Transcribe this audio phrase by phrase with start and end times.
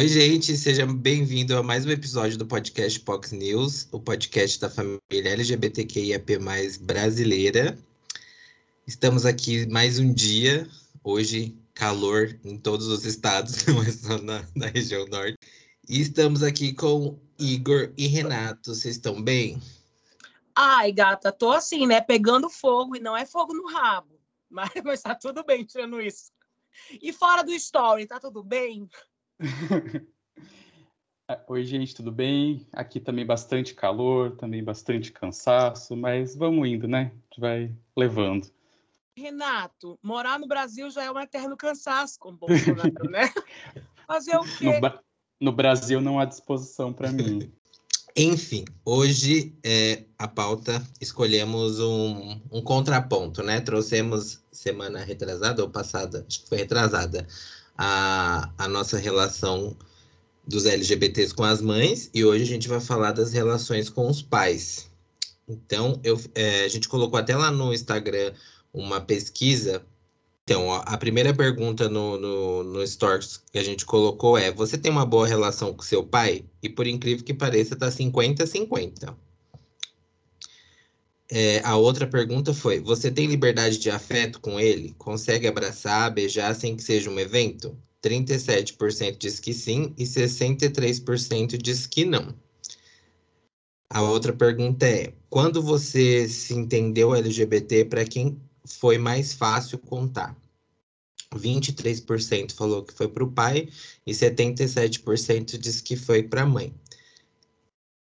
[0.00, 4.70] Oi, gente, seja bem-vindo a mais um episódio do podcast Pox News, o podcast da
[4.70, 6.38] família LGBTQIAP+,
[6.80, 7.78] brasileira.
[8.86, 10.66] Estamos aqui mais um dia,
[11.04, 15.36] hoje calor em todos os estados, não é só na, na região norte.
[15.86, 19.60] E estamos aqui com Igor e Renato, vocês estão bem?
[20.56, 25.02] Ai, gata, tô assim, né, pegando fogo, e não é fogo no rabo, mas, mas
[25.02, 26.32] tá tudo bem tirando isso.
[27.02, 28.88] E fora do story, tá tudo bem?
[31.48, 32.66] Oi, gente, tudo bem?
[32.72, 37.12] Aqui também bastante calor, também bastante cansaço, mas vamos indo, né?
[37.12, 38.50] A gente vai levando.
[39.16, 43.32] Renato, morar no Brasil já é um eterno cansaço com Bolsonaro, né?
[44.06, 44.80] Fazer o quê?
[44.80, 45.00] No,
[45.40, 47.52] no Brasil não há disposição para mim.
[48.16, 53.60] Enfim, hoje é, a pauta escolhemos um, um, contraponto, né?
[53.60, 57.26] Trouxemos semana retrasada ou passada, acho que foi retrasada,
[57.82, 59.74] a, a nossa relação
[60.46, 64.20] dos LGBTs com as mães e hoje a gente vai falar das relações com os
[64.20, 64.90] pais.
[65.48, 68.34] Então, eu, é, a gente colocou até lá no Instagram
[68.70, 69.82] uma pesquisa.
[70.44, 74.92] Então, a primeira pergunta no, no, no Stories que a gente colocou é: Você tem
[74.92, 76.44] uma boa relação com seu pai?
[76.62, 79.16] E por incrível que pareça, tá 50-50.
[81.30, 84.94] É, a outra pergunta foi: Você tem liberdade de afeto com ele?
[84.98, 87.76] Consegue abraçar, beijar sem que seja um evento?
[88.02, 92.34] 37% diz que sim e 63% diz que não.
[93.88, 100.36] A outra pergunta é: quando você se entendeu LGBT, para quem foi mais fácil contar?
[101.34, 103.68] 23% falou que foi para o pai
[104.04, 106.74] e 77% diz que foi para a mãe.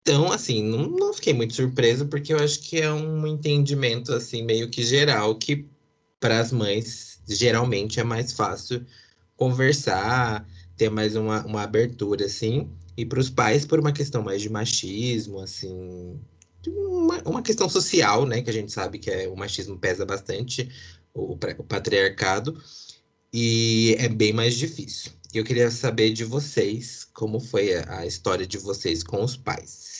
[0.07, 4.41] Então, assim, não, não fiquei muito surpreso, porque eu acho que é um entendimento, assim,
[4.41, 5.67] meio que geral, que
[6.17, 8.85] para as mães, geralmente, é mais fácil
[9.35, 14.41] conversar, ter mais uma, uma abertura, assim, e para os pais, por uma questão mais
[14.41, 16.17] de machismo, assim,
[16.65, 20.69] uma, uma questão social, né, que a gente sabe que é, o machismo pesa bastante,
[21.13, 22.57] o, o patriarcado,
[23.33, 25.11] e é bem mais difícil.
[25.33, 29.96] Eu queria saber de vocês como foi a, a história de vocês com os pais.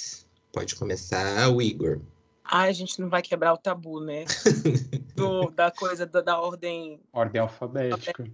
[0.57, 2.01] Pode começar o Igor.
[2.43, 4.25] Ai, a gente não vai quebrar o tabu, né?
[5.15, 6.99] Do, da coisa da, da ordem.
[7.13, 8.23] Ordem alfabética.
[8.23, 8.31] Né?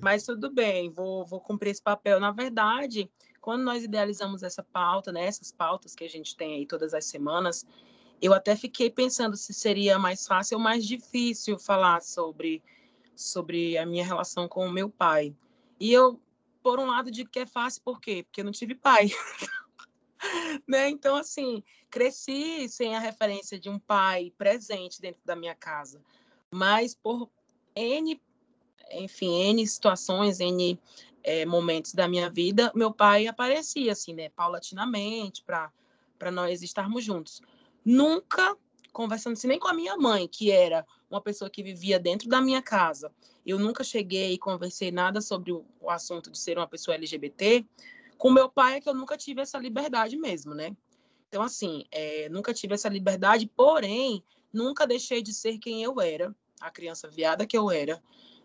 [0.00, 2.18] Mas tudo bem, vou, vou cumprir esse papel.
[2.18, 3.10] Na verdade,
[3.42, 7.04] quando nós idealizamos essa pauta, né, essas pautas que a gente tem aí todas as
[7.04, 7.66] semanas,
[8.22, 12.62] eu até fiquei pensando se seria mais fácil ou mais difícil falar sobre,
[13.14, 15.36] sobre a minha relação com o meu pai.
[15.78, 16.18] E eu,
[16.62, 18.22] por um lado, digo que é fácil, por quê?
[18.22, 19.10] Porque eu não tive pai.
[20.68, 20.88] né?
[20.88, 26.00] Então, assim, cresci sem a referência de um pai presente dentro da minha casa,
[26.50, 27.30] mas por
[27.74, 28.20] N,
[28.92, 30.78] enfim, N situações, N
[31.22, 37.40] é, momentos da minha vida, meu pai aparecia, assim, né, paulatinamente, para nós estarmos juntos.
[37.84, 38.56] Nunca
[38.92, 42.40] conversando assim, nem com a minha mãe, que era uma pessoa que vivia dentro da
[42.40, 43.12] minha casa.
[43.46, 47.64] Eu nunca cheguei e conversei nada sobre o, o assunto de ser uma pessoa LGBT,
[48.20, 50.76] com meu pai é que eu nunca tive essa liberdade mesmo, né?
[51.26, 54.22] Então, assim, é, nunca tive essa liberdade, porém,
[54.52, 58.00] nunca deixei de ser quem eu era, a criança viada que eu era,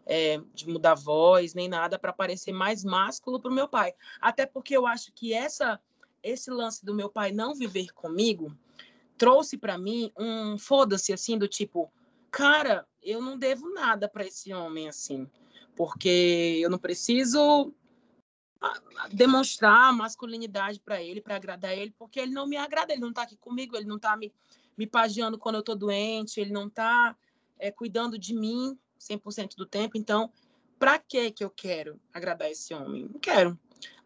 [0.05, 3.93] é, de mudar voz, nem nada, para parecer mais másculo para o meu pai.
[4.21, 5.77] Até porque eu acho que essa,
[6.23, 8.57] esse lance do meu pai não viver comigo
[9.17, 11.91] trouxe para mim um foda-se, assim, do tipo,
[12.31, 15.29] cara, eu não devo nada para esse homem, assim,
[15.75, 17.73] porque eu não preciso
[19.11, 23.23] demonstrar masculinidade para ele, para agradar ele, porque ele não me agrada, ele não está
[23.23, 24.33] aqui comigo, ele não está me,
[24.77, 27.15] me pagiando quando eu estou doente, ele não está
[27.59, 29.97] é, cuidando de mim 100% do tempo.
[29.97, 30.31] Então,
[30.79, 33.07] para que que eu quero agradar esse homem?
[33.11, 33.57] Não quero.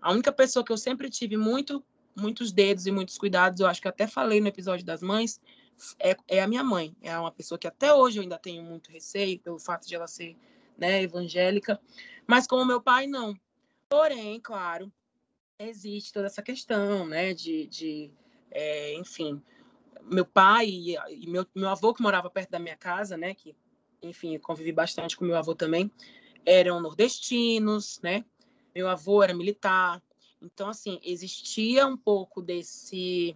[0.02, 1.84] A única pessoa que eu sempre tive muito,
[2.16, 5.42] muitos dedos e muitos cuidados, eu acho que até falei no episódio das mães,
[6.00, 6.96] é, é a minha mãe.
[7.02, 10.08] É uma pessoa que até hoje eu ainda tenho muito receio pelo fato de ela
[10.08, 10.36] ser
[10.78, 11.80] né, evangélica,
[12.26, 13.36] mas como meu pai, não
[13.90, 14.92] Porém, claro,
[15.58, 18.12] existe toda essa questão, né, de, de
[18.52, 19.42] é, enfim,
[20.04, 23.56] meu pai e, e, meu, meu avô que morava perto da minha casa, né, que,
[24.02, 25.92] enfim, convivi bastante com meu avô também,
[26.46, 28.24] eram nordestinos, né,
[28.76, 30.02] meu avô era militar,
[30.42, 33.36] então, assim, existia um pouco desse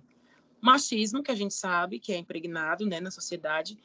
[0.62, 3.78] machismo que a gente sabe que é impregnado, né, na sociedade,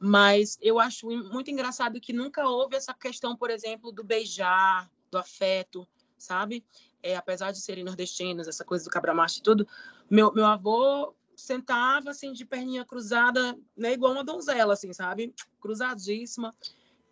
[0.00, 5.18] mas eu acho muito engraçado que nunca houve essa questão, por exemplo, do beijar, do
[5.18, 5.86] afeto,
[6.24, 6.64] sabe?
[7.02, 9.68] É, apesar de serem nordestinos, essa coisa do cabra-macho e tudo,
[10.10, 15.34] meu, meu avô sentava, assim, de perninha cruzada, né, igual uma donzela, assim, sabe?
[15.60, 16.54] Cruzadíssima.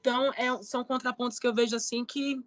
[0.01, 2.43] Então, é, são contrapontos que eu vejo, assim, que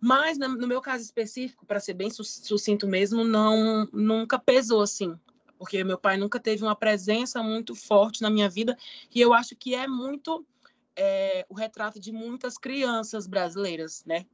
[0.00, 5.18] Mas no meu caso específico, para ser bem sucinto mesmo, não nunca pesou assim,
[5.58, 8.76] porque meu pai nunca teve uma presença muito forte na minha vida
[9.14, 10.46] e eu acho que é muito
[10.94, 14.26] é, o retrato de muitas crianças brasileiras, né?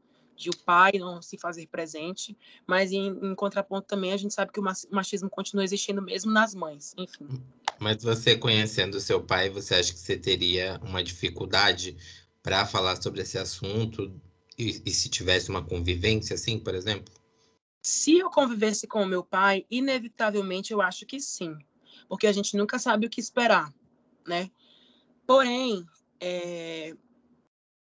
[0.42, 2.36] De o pai não se fazer presente,
[2.66, 6.52] mas em, em contraponto também a gente sabe que o machismo continua existindo mesmo nas
[6.52, 7.28] mães, enfim.
[7.78, 11.96] Mas você conhecendo seu pai, você acha que você teria uma dificuldade
[12.42, 14.12] para falar sobre esse assunto
[14.58, 17.14] e, e, se tivesse uma convivência assim, por exemplo?
[17.80, 21.56] Se eu convivesse com o meu pai, inevitavelmente eu acho que sim,
[22.08, 23.72] porque a gente nunca sabe o que esperar,
[24.26, 24.50] né?
[25.24, 25.86] Porém,
[26.20, 26.96] é...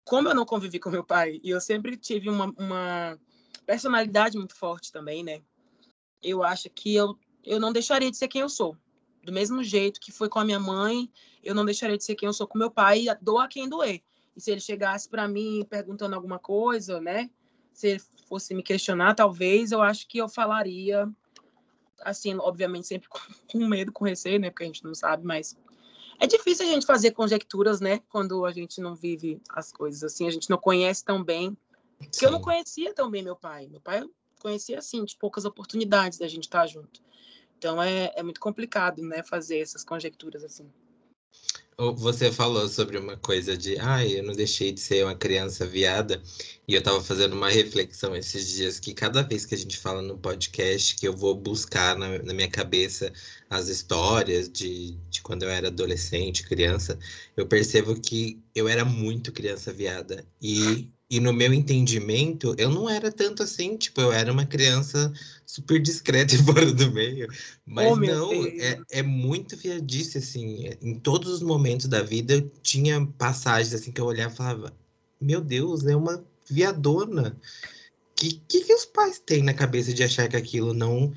[0.04, 3.18] como eu não convivi com meu pai e eu sempre tive uma, uma
[3.66, 5.40] personalidade muito forte também, né?
[6.22, 8.76] Eu acho que eu, eu não deixaria de ser quem eu sou.
[9.22, 11.10] Do mesmo jeito que foi com a minha mãe,
[11.42, 14.02] eu não deixaria de ser quem eu sou com meu pai, doa quem doer.
[14.36, 17.30] E se ele chegasse para mim perguntando alguma coisa, né?
[17.72, 21.08] Se ele fosse me questionar, talvez eu acho que eu falaria,
[22.00, 23.08] assim, obviamente sempre
[23.50, 24.50] com medo, com receio, né?
[24.50, 25.56] Porque a gente não sabe, mas
[26.18, 28.00] é difícil a gente fazer conjecturas, né?
[28.08, 31.56] Quando a gente não vive as coisas assim, a gente não conhece tão bem.
[31.98, 33.68] Porque eu não conhecia tão bem meu pai.
[33.68, 37.02] Meu pai eu conhecia, assim, de poucas oportunidades da gente estar junto.
[37.58, 39.22] Então é, é muito complicado, né?
[39.22, 40.70] Fazer essas conjecturas assim.
[41.76, 46.22] Você falou sobre uma coisa de, ah, eu não deixei de ser uma criança viada,
[46.68, 50.00] e eu estava fazendo uma reflexão esses dias que cada vez que a gente fala
[50.00, 53.12] no podcast, que eu vou buscar na, na minha cabeça
[53.50, 56.96] as histórias de, de quando eu era adolescente, criança,
[57.36, 60.24] eu percebo que eu era muito criança viada.
[60.40, 65.12] E e no meu entendimento, eu não era tanto assim, tipo, eu era uma criança
[65.46, 67.28] super discreta e fora do meio.
[67.64, 70.70] Mas oh, não, é, é muito viadice, assim.
[70.82, 74.76] Em todos os momentos da vida, eu tinha passagens assim que eu olhava e falava:
[75.20, 77.38] Meu Deus, é uma viadona.
[78.10, 81.12] O que, que, que os pais têm na cabeça de achar que aquilo não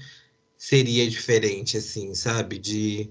[0.56, 2.60] seria diferente, assim, sabe?
[2.60, 3.10] De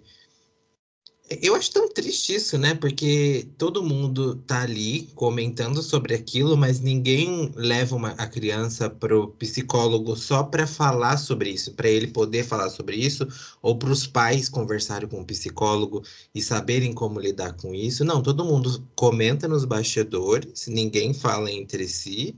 [1.29, 2.75] eu acho tão triste isso, né?
[2.75, 9.29] Porque todo mundo tá ali comentando sobre aquilo, mas ninguém leva uma, a criança pro
[9.33, 13.27] psicólogo só para falar sobre isso, para ele poder falar sobre isso,
[13.61, 16.03] ou para os pais conversarem com o psicólogo
[16.35, 18.05] e saberem como lidar com isso.
[18.05, 22.37] Não, todo mundo comenta nos bastidores, ninguém fala entre si,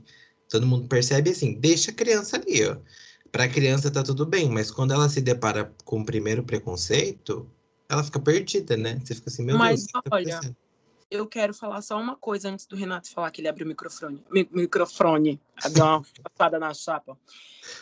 [0.49, 2.77] todo mundo percebe assim, deixa a criança ali, ó.
[3.31, 7.47] Para a criança tá tudo bem, mas quando ela se depara com o primeiro preconceito,
[7.89, 9.01] ela fica perdida, né?
[9.03, 9.91] Você fica assim, meu Mas, Deus.
[9.93, 10.49] Mas, olha, tá
[11.09, 14.23] eu quero falar só uma coisa antes do Renato falar que ele abriu o microfone.
[14.29, 15.41] Mi microfone,
[15.73, 17.17] deu uma passada na chapa.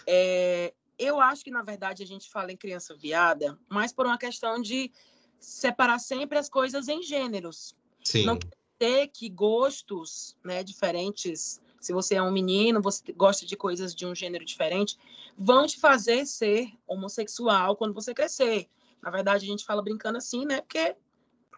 [0.07, 4.17] É, eu acho que, na verdade, a gente fala em criança viada, mas por uma
[4.17, 4.91] questão de
[5.39, 7.75] separar sempre as coisas em gêneros.
[8.03, 8.25] Sim.
[8.25, 8.49] Não quer
[8.79, 14.05] dizer que gostos né, diferentes, se você é um menino, você gosta de coisas de
[14.05, 14.97] um gênero diferente,
[15.37, 18.69] vão te fazer ser homossexual quando você crescer.
[19.07, 20.59] Na verdade, a gente fala brincando assim, né?
[20.59, 20.93] Porque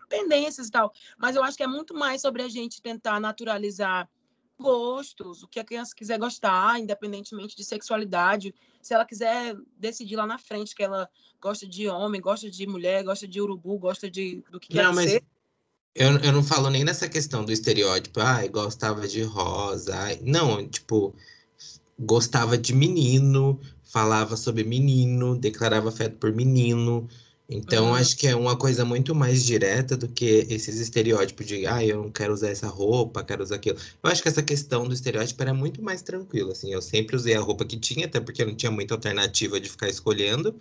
[0.07, 0.93] tendências e tal.
[1.17, 4.07] Mas eu acho que é muito mais sobre a gente tentar naturalizar
[4.59, 8.53] gostos, o que a criança quiser gostar, independentemente de sexualidade.
[8.83, 11.09] Se ela quiser decidir lá na frente que ela
[11.41, 14.95] gosta de homem, gosta de mulher, gosta de urubu, gosta de do que não, quer
[14.95, 15.23] mas ser.
[15.95, 19.97] Eu, eu não falo nem nessa questão do estereótipo, ah, gostava de rosa.
[19.97, 20.19] Ai.
[20.21, 21.15] Não, tipo,
[21.97, 27.09] gostava de menino, falava sobre menino, declarava afeto por menino.
[27.51, 31.83] Então, acho que é uma coisa muito mais direta do que esses estereótipos de, ah,
[31.83, 33.77] eu não quero usar essa roupa, quero usar aquilo.
[34.03, 36.71] Eu acho que essa questão do estereótipo era muito mais tranquila, assim.
[36.71, 39.68] Eu sempre usei a roupa que tinha, até porque eu não tinha muita alternativa de
[39.68, 40.56] ficar escolhendo.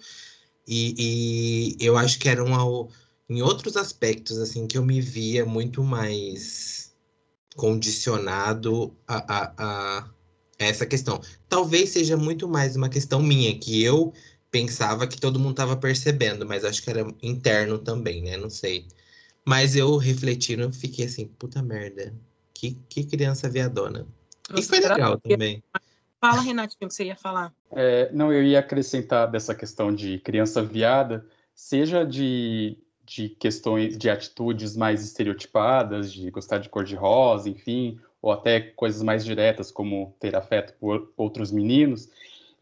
[0.66, 2.88] E, e eu acho que era uma,
[3.28, 6.94] em outros aspectos, assim, que eu me via muito mais
[7.54, 10.08] condicionado a, a, a
[10.58, 11.20] essa questão.
[11.50, 14.14] Talvez seja muito mais uma questão minha, que eu
[14.50, 18.36] pensava que todo mundo estava percebendo, mas acho que era interno também, né?
[18.36, 18.86] Não sei.
[19.44, 22.14] Mas eu refletindo, fiquei assim, puta merda.
[22.52, 24.06] Que, que criança viadona.
[24.50, 25.30] Nossa, e foi legal que...
[25.30, 25.62] também.
[26.20, 27.54] Fala, Renatinho, o que você ia falar.
[27.70, 31.24] É, não, eu ia acrescentar dessa questão de criança viada,
[31.54, 32.76] seja de,
[33.06, 38.60] de questões, de atitudes mais estereotipadas, de gostar de cor de rosa, enfim, ou até
[38.60, 42.08] coisas mais diretas, como ter afeto por outros meninos,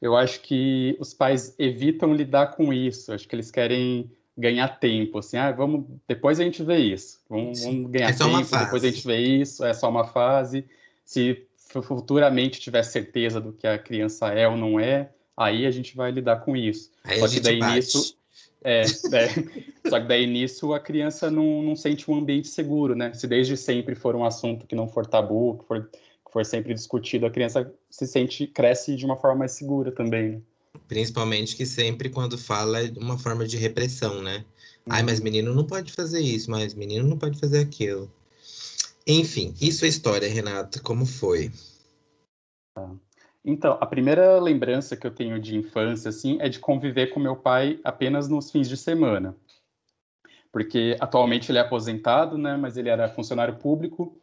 [0.00, 3.12] eu acho que os pais evitam lidar com isso.
[3.12, 7.19] Acho que eles querem ganhar tempo, assim, ah, vamos, depois a gente vê isso.
[7.29, 10.65] Vamos, vamos ganhar é tempo, depois a gente vê isso, é só uma fase.
[11.05, 11.43] Se
[11.83, 16.11] futuramente tiver certeza do que a criança é ou não é, aí a gente vai
[16.11, 16.91] lidar com isso.
[17.03, 17.76] Aí só que daí bate.
[17.76, 18.17] nisso
[18.62, 18.81] é,
[19.15, 23.12] é, só que daí nisso a criança não, não sente um ambiente seguro, né?
[23.15, 25.88] Se desde sempre for um assunto que não for tabu, que for
[26.37, 30.33] for sempre discutido, a criança se sente, cresce de uma forma mais segura também.
[30.33, 30.40] Né?
[30.87, 34.45] Principalmente que sempre quando fala é uma forma de repressão, né?
[34.87, 34.93] Uhum.
[34.93, 38.12] Ai, mas menino não pode fazer isso, mas menino não pode fazer aquilo.
[39.07, 41.50] Enfim, e sua história, Renata, como foi?
[42.75, 42.95] Tá.
[43.43, 47.37] Então, a primeira lembrança que eu tenho de infância, assim, é de conviver com meu
[47.37, 49.35] pai apenas nos fins de semana.
[50.52, 54.21] Porque atualmente ele é aposentado, né, mas ele era funcionário público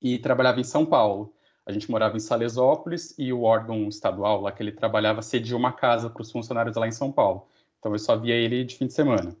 [0.00, 1.32] e trabalhava em São Paulo.
[1.64, 5.72] A gente morava em Salesópolis e o órgão estadual lá que ele trabalhava cedia uma
[5.72, 7.48] casa para os funcionários lá em São Paulo.
[7.78, 9.36] Então eu só via ele de fim de semana.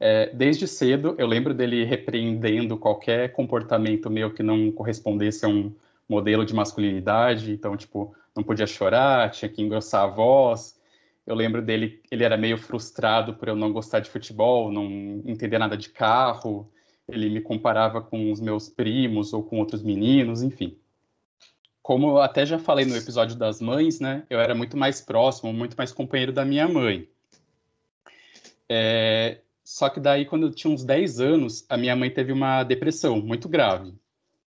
[0.00, 5.72] É, desde cedo, eu lembro dele repreendendo qualquer comportamento meu que não correspondesse a um
[6.08, 7.52] modelo de masculinidade.
[7.52, 10.78] Então, tipo, não podia chorar, tinha que engrossar a voz.
[11.26, 15.58] Eu lembro dele, ele era meio frustrado por eu não gostar de futebol, não entender
[15.58, 16.70] nada de carro.
[17.08, 20.76] Ele me comparava com os meus primos ou com outros meninos, enfim.
[21.82, 24.24] Como eu até já falei no episódio das mães, né?
[24.30, 27.06] Eu era muito mais próximo, muito mais companheiro da minha mãe.
[28.68, 32.62] É, só que daí, quando eu tinha uns 10 anos, a minha mãe teve uma
[32.64, 33.94] depressão muito grave.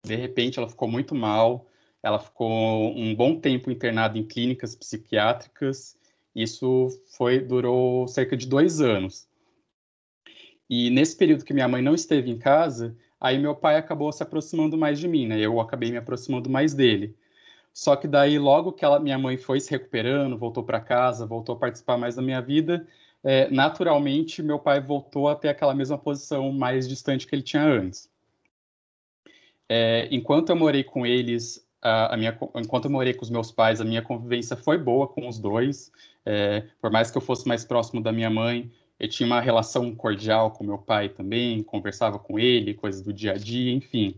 [0.03, 1.67] De repente, ela ficou muito mal,
[2.03, 5.97] ela ficou um bom tempo internada em clínicas psiquiátricas.
[6.35, 9.27] Isso foi durou cerca de dois anos.
[10.69, 14.23] E nesse período que minha mãe não esteve em casa, aí meu pai acabou se
[14.23, 15.39] aproximando mais de mim, né?
[15.39, 17.15] Eu acabei me aproximando mais dele.
[17.73, 21.55] Só que daí, logo que ela, minha mãe foi se recuperando, voltou para casa, voltou
[21.55, 22.87] a participar mais da minha vida,
[23.23, 27.63] é, naturalmente meu pai voltou a ter aquela mesma posição mais distante que ele tinha
[27.63, 28.09] antes.
[29.69, 33.51] É, enquanto eu morei com eles, a, a, minha, enquanto eu morei com os meus
[33.51, 35.91] pais, a minha convivência foi boa com os dois.
[36.25, 39.95] É, por mais que eu fosse mais próximo da minha mãe, eu tinha uma relação
[39.95, 44.15] cordial com meu pai também, conversava com ele, coisas do dia a dia, enfim.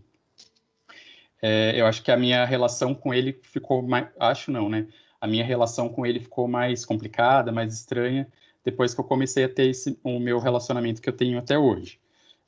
[1.43, 4.87] É, eu acho que a minha relação com ele ficou mais, acho não, né?
[5.21, 8.29] A minha relação com ele ficou mais complicada, mais estranha,
[8.65, 11.99] depois que eu comecei a ter esse, o meu relacionamento que eu tenho até hoje.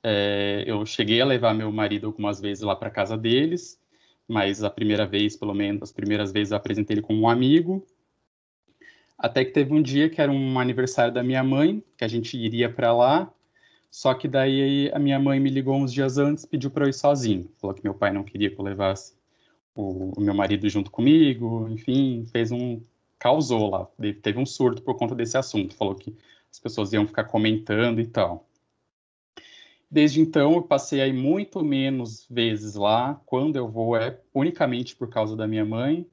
[0.03, 3.79] É, eu cheguei a levar meu marido algumas vezes lá para casa deles,
[4.27, 7.85] mas a primeira vez, pelo menos, as primeiras vezes eu apresentei ele como um amigo.
[9.21, 12.39] Até que teve um dia que era um aniversário da minha mãe, que a gente
[12.39, 13.31] iria para lá.
[13.91, 16.95] Só que daí a minha mãe me ligou uns dias antes, pediu para eu ir
[16.95, 17.51] sozinho.
[17.59, 19.15] Falou que meu pai não queria que eu levasse
[19.75, 22.81] o, o meu marido junto comigo, enfim, fez um
[23.19, 23.87] causou lá,
[24.23, 26.17] teve um surto por conta desse assunto, falou que
[26.51, 28.49] as pessoas iam ficar comentando e tal.
[29.91, 33.21] Desde então, eu passei aí muito menos vezes lá.
[33.27, 36.07] Quando eu vou é unicamente por causa da minha mãe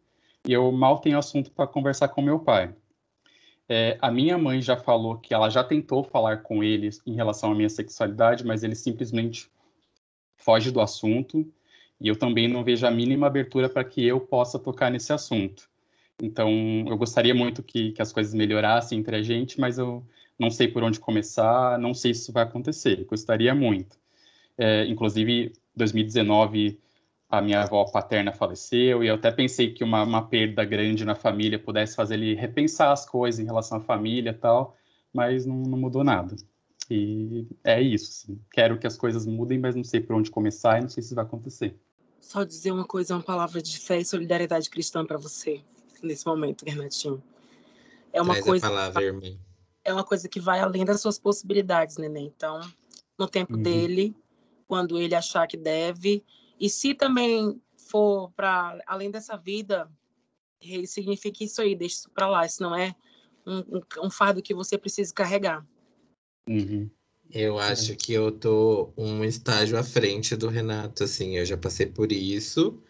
[0.45, 2.73] e eu mal tenho assunto para conversar com meu pai.
[3.69, 7.51] É, a minha mãe já falou que ela já tentou falar com ele em relação
[7.51, 9.49] à minha sexualidade, mas ele simplesmente
[10.37, 11.45] foge do assunto
[11.99, 15.69] e eu também não vejo a mínima abertura para que eu possa tocar nesse assunto.
[16.21, 16.49] Então,
[16.87, 20.03] eu gostaria muito que, que as coisas melhorassem entre a gente, mas eu
[20.39, 23.03] não sei por onde começar, não sei se isso vai acontecer.
[23.05, 23.97] Gostaria muito.
[24.57, 26.79] É, inclusive, 2019,
[27.29, 31.15] a minha avó paterna faleceu, e eu até pensei que uma, uma perda grande na
[31.15, 34.75] família pudesse fazer ele repensar as coisas em relação à família e tal,
[35.13, 36.35] mas não, não mudou nada.
[36.89, 38.09] E é isso.
[38.31, 38.41] Assim.
[38.51, 41.13] Quero que as coisas mudem, mas não sei por onde começar e não sei se
[41.13, 41.75] vai acontecer.
[42.19, 45.61] Só dizer uma coisa, uma palavra de fé e solidariedade cristã para você
[46.01, 47.21] nesse momento, Renatinho.
[48.13, 48.67] É uma Traz coisa.
[48.67, 49.37] Palavra, irmã.
[49.83, 52.31] É uma coisa que vai além das suas possibilidades, neném.
[52.35, 52.59] Então,
[53.17, 53.61] no tempo uhum.
[53.61, 54.15] dele,
[54.67, 56.23] quando ele achar que deve,
[56.59, 59.89] e se também for para além dessa vida,
[60.85, 62.45] significa isso aí, deixa isso para lá.
[62.45, 62.95] Isso não é
[63.45, 65.65] um, um, um, fardo que você precisa carregar.
[66.49, 66.89] Uhum.
[67.31, 71.85] Eu acho que eu tô um estágio à frente do Renato, assim, eu já passei
[71.85, 72.81] por isso.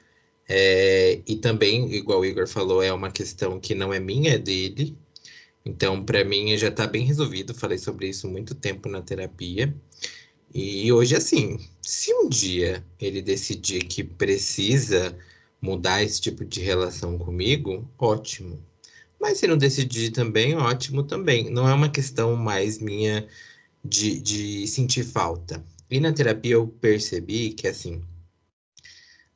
[0.47, 4.37] É, e também, igual o Igor falou, é uma questão que não é minha, é
[4.37, 4.97] dele.
[5.65, 7.53] Então, para mim, já está bem resolvido.
[7.53, 9.75] Falei sobre isso muito tempo na terapia.
[10.59, 15.15] E hoje, assim, se um dia ele decidir que precisa
[15.61, 18.59] mudar esse tipo de relação comigo, ótimo.
[19.21, 21.47] Mas se não decidir também, ótimo também.
[21.51, 23.27] Não é uma questão mais minha
[23.85, 25.63] de, de sentir falta.
[25.91, 28.01] E na terapia eu percebi que, assim,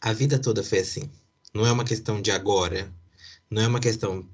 [0.01, 1.03] a vida toda foi assim.
[1.53, 2.91] Não é uma questão de agora.
[3.47, 4.27] Não é uma questão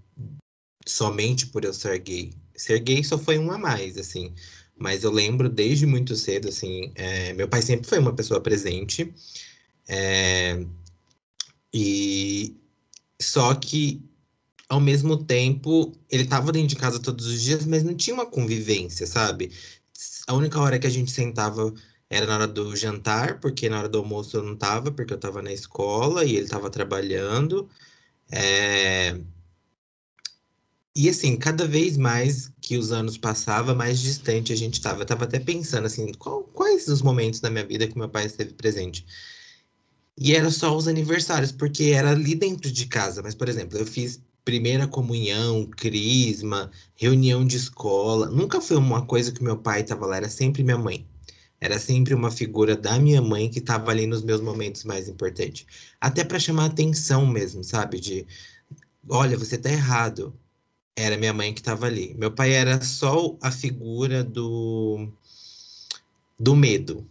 [0.88, 2.32] somente por eu ser gay.
[2.56, 4.34] Ser gay só foi um a mais, assim.
[4.79, 9.13] Mas eu lembro desde muito cedo, assim, é, meu pai sempre foi uma pessoa presente.
[9.88, 10.65] É,
[11.74, 12.55] e
[13.22, 14.01] só que
[14.69, 18.25] ao mesmo tempo ele estava dentro de casa todos os dias, mas não tinha uma
[18.25, 19.51] convivência, sabe?
[20.27, 21.74] A única hora que a gente sentava
[22.10, 25.17] era na hora do jantar, porque na hora do almoço eu não estava, porque eu
[25.17, 27.69] estava na escola e ele estava trabalhando.
[28.31, 29.19] É...
[30.98, 35.01] E assim, cada vez mais que os anos passavam, mais distante a gente estava.
[35.01, 38.25] Eu estava até pensando assim, qual, quais os momentos da minha vida que meu pai
[38.25, 39.06] esteve presente.
[40.18, 43.22] E era só os aniversários, porque era ali dentro de casa.
[43.22, 48.32] Mas, por exemplo, eu fiz primeira comunhão, crisma, reunião de escola.
[48.32, 51.08] Nunca foi uma coisa que meu pai estava lá, era sempre minha mãe.
[51.62, 55.68] Era sempre uma figura da minha mãe que estava ali nos meus momentos mais importantes.
[56.01, 58.00] Até para chamar atenção mesmo, sabe?
[58.00, 58.25] De,
[59.08, 60.34] olha, você tá errado.
[60.98, 62.16] Era minha mãe que estava ali.
[62.18, 65.08] Meu pai era só a figura do
[66.39, 67.08] do medo.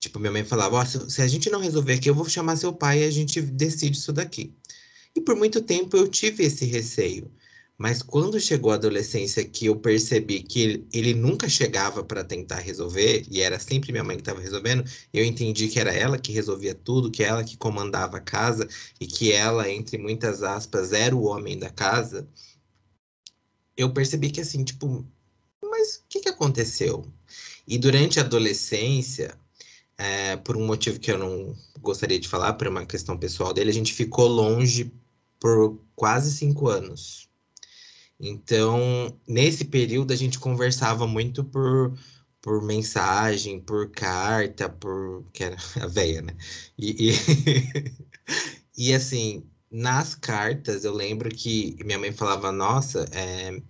[0.00, 2.56] Tipo, minha mãe falava: oh, se, se a gente não resolver aqui, eu vou chamar
[2.56, 4.52] seu pai e a gente decide isso daqui.
[5.14, 7.30] E por muito tempo eu tive esse receio.
[7.80, 12.56] Mas quando chegou a adolescência, que eu percebi que ele, ele nunca chegava para tentar
[12.58, 14.84] resolver, e era sempre minha mãe que estava resolvendo,
[15.14, 18.68] eu entendi que era ela que resolvia tudo, que ela que comandava a casa,
[19.00, 22.28] e que ela, entre muitas aspas, era o homem da casa.
[23.76, 25.06] Eu percebi que assim, tipo,
[25.62, 27.06] mas o que, que aconteceu?
[27.66, 29.38] E durante a adolescência,
[29.96, 33.70] é, por um motivo que eu não gostaria de falar, por uma questão pessoal dele,
[33.70, 34.92] a gente ficou longe
[35.38, 37.28] por quase cinco anos.
[38.18, 41.98] Então, nesse período, a gente conversava muito por,
[42.42, 45.24] por mensagem, por carta, por.
[45.32, 46.36] que era a veia, né?
[46.78, 47.14] E, e,
[48.90, 53.60] e, assim, nas cartas, eu lembro que minha mãe falava: Nossa, é,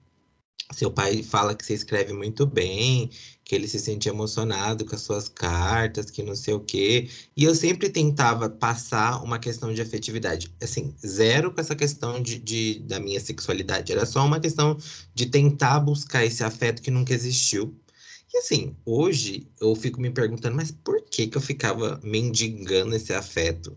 [0.73, 3.11] seu pai fala que você escreve muito bem,
[3.45, 7.09] que ele se sente emocionado com as suas cartas, que não sei o quê.
[7.37, 10.54] E eu sempre tentava passar uma questão de afetividade.
[10.62, 13.92] Assim, zero com essa questão de, de, da minha sexualidade.
[13.92, 14.76] Era só uma questão
[15.14, 17.76] de tentar buscar esse afeto que nunca existiu.
[18.33, 23.12] E assim, hoje eu fico me perguntando, mas por que que eu ficava mendigando esse
[23.12, 23.77] afeto?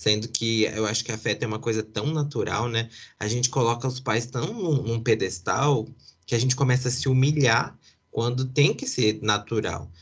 [0.00, 2.88] Sendo que eu acho que afeto é uma coisa tão natural, né?
[3.18, 5.86] A gente coloca os pais tão num, pedestal
[6.24, 7.78] que a gente começa a se humilhar
[8.10, 9.92] quando tem que ser natural.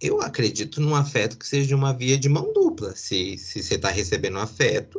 [0.00, 2.96] Eu acredito num afeto que seja uma via de mão dupla.
[2.96, 4.98] Se, se você está recebendo afeto,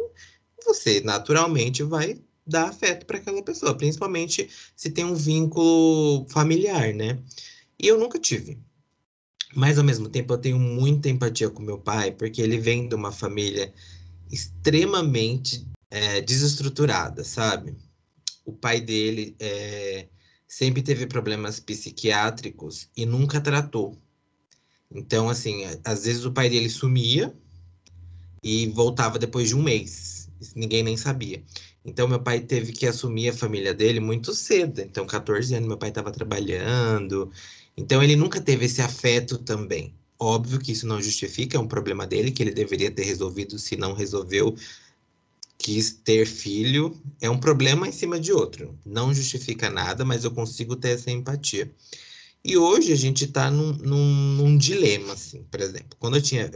[0.64, 7.18] você naturalmente vai dar afeto para aquela pessoa, principalmente se tem um vínculo familiar, né?
[7.80, 8.60] E eu nunca tive.
[9.56, 12.94] Mas ao mesmo tempo eu tenho muita empatia com meu pai, porque ele vem de
[12.94, 13.74] uma família
[14.32, 17.76] extremamente é, desestruturada, sabe?
[18.46, 20.08] O pai dele é,
[20.48, 23.98] sempre teve problemas psiquiátricos e nunca tratou.
[24.92, 27.36] Então, assim, às vezes o pai dele sumia
[28.44, 30.30] e voltava depois de um mês.
[30.56, 31.44] Ninguém nem sabia.
[31.84, 34.82] Então, meu pai teve que assumir a família dele muito cedo.
[34.82, 37.32] Então, 14 anos, meu pai estava trabalhando.
[37.76, 39.94] Então, ele nunca teve esse afeto também.
[40.20, 43.76] Óbvio que isso não justifica, é um problema dele, que ele deveria ter resolvido, se
[43.76, 44.56] não resolveu,
[45.58, 48.78] quis ter filho é um problema em cima de outro.
[48.86, 51.72] Não justifica nada, mas eu consigo ter essa empatia.
[52.44, 55.98] E hoje a gente está num, num, num, dilema, assim, por exemplo.
[56.00, 56.52] Quando eu tinha,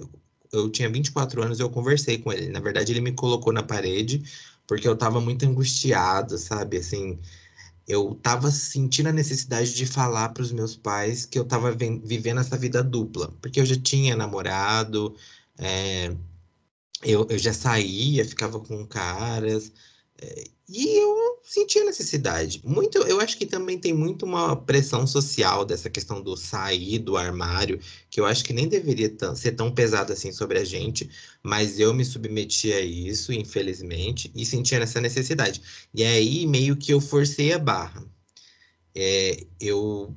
[0.51, 2.49] eu tinha 24 anos, eu conversei com ele.
[2.49, 4.21] Na verdade, ele me colocou na parede
[4.67, 6.77] porque eu estava muito angustiado, sabe?
[6.77, 7.17] Assim,
[7.89, 12.39] eu estava sentindo a necessidade de falar para os meus pais que eu estava vivendo
[12.39, 13.31] essa vida dupla.
[13.41, 15.15] Porque eu já tinha namorado,
[15.57, 16.15] é,
[17.03, 19.71] eu, eu já saía, ficava com caras,
[20.21, 22.61] é, e eu sentia necessidade.
[22.63, 27.17] Muito, eu acho que também tem muito uma pressão social dessa questão do sair do
[27.17, 27.79] armário,
[28.09, 31.09] que eu acho que nem deveria ser tão pesado assim sobre a gente,
[31.41, 35.61] mas eu me submeti a isso, infelizmente, e sentia essa necessidade.
[35.93, 38.05] E aí meio que eu forcei a barra.
[38.95, 40.15] É, eu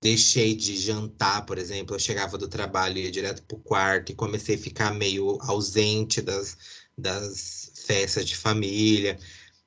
[0.00, 4.54] deixei de jantar, por exemplo, eu chegava do trabalho, ia direto pro quarto e comecei
[4.54, 6.56] a ficar meio ausente das,
[6.96, 9.18] das festas de família.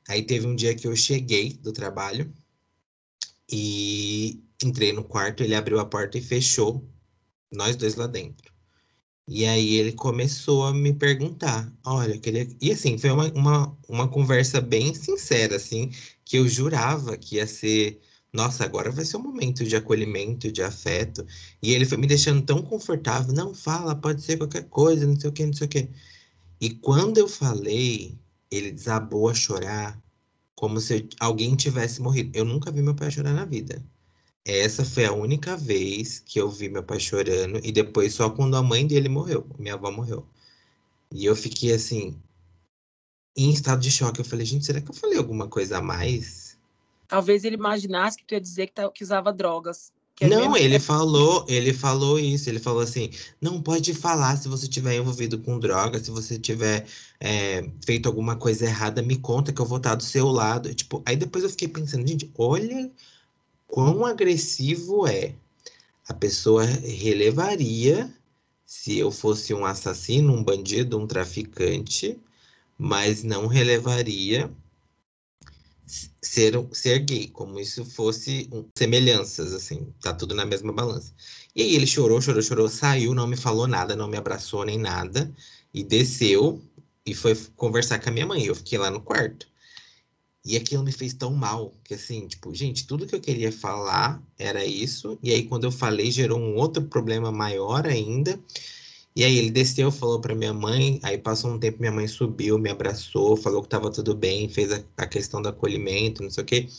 [0.08, 2.32] Aí teve um dia que eu cheguei do trabalho
[3.52, 6.88] e entrei no quarto, ele abriu a porta e fechou
[7.52, 8.52] nós dois lá dentro.
[9.28, 12.48] E aí ele começou a me perguntar, olha, queria...
[12.62, 15.92] E assim, foi uma, uma, uma conversa bem sincera, assim,
[16.24, 18.00] que eu jurava que ia ser
[18.34, 21.26] nossa, agora vai ser um momento de acolhimento, de afeto.
[21.62, 23.34] E ele foi me deixando tão confortável.
[23.34, 25.90] Não, fala, pode ser qualquer coisa, não sei o que, não sei o que.
[26.60, 28.18] E quando eu falei,
[28.50, 30.02] ele desabou a chorar,
[30.56, 32.36] como se alguém tivesse morrido.
[32.36, 33.84] Eu nunca vi meu pai chorar na vida.
[34.46, 38.56] Essa foi a única vez que eu vi meu pai chorando, e depois só quando
[38.56, 40.26] a mãe dele morreu, minha avó morreu.
[41.12, 42.18] E eu fiquei assim,
[43.38, 44.20] em estado de choque.
[44.20, 46.58] Eu falei, gente, será que eu falei alguma coisa a mais?
[47.08, 49.94] Talvez ele imaginasse que tu ia dizer que, tá, que usava drogas.
[50.20, 54.48] É não, mesmo- ele falou, ele falou isso, ele falou assim, não pode falar se
[54.48, 56.88] você tiver envolvido com droga, se você tiver
[57.20, 60.74] é, feito alguma coisa errada, me conta que eu vou estar do seu lado.
[60.74, 62.92] Tipo, aí depois eu fiquei pensando, gente, olha
[63.68, 65.36] quão agressivo é.
[66.08, 68.14] A pessoa relevaria
[68.66, 72.20] se eu fosse um assassino, um bandido, um traficante,
[72.78, 74.52] mas não relevaria
[75.88, 81.14] ser, ser gay, como isso fosse um- semelhanças, assim, tá tudo na mesma balança.
[81.56, 84.78] E aí ele chorou, chorou, chorou, saiu, não me falou nada, não me abraçou nem
[84.78, 85.34] nada,
[85.74, 86.62] e desceu
[87.06, 88.46] e foi conversar com a minha mãe.
[88.46, 89.48] Eu fiquei lá no quarto.
[90.46, 94.22] E aquilo me fez tão mal, que assim, tipo, gente, tudo que eu queria falar
[94.38, 98.40] era isso, e aí quando eu falei gerou um outro problema maior ainda.
[99.18, 102.60] E aí ele desceu, falou pra minha mãe, aí passou um tempo, minha mãe subiu,
[102.60, 106.44] me abraçou, falou que tava tudo bem, fez a, a questão do acolhimento, não sei
[106.44, 106.70] o quê.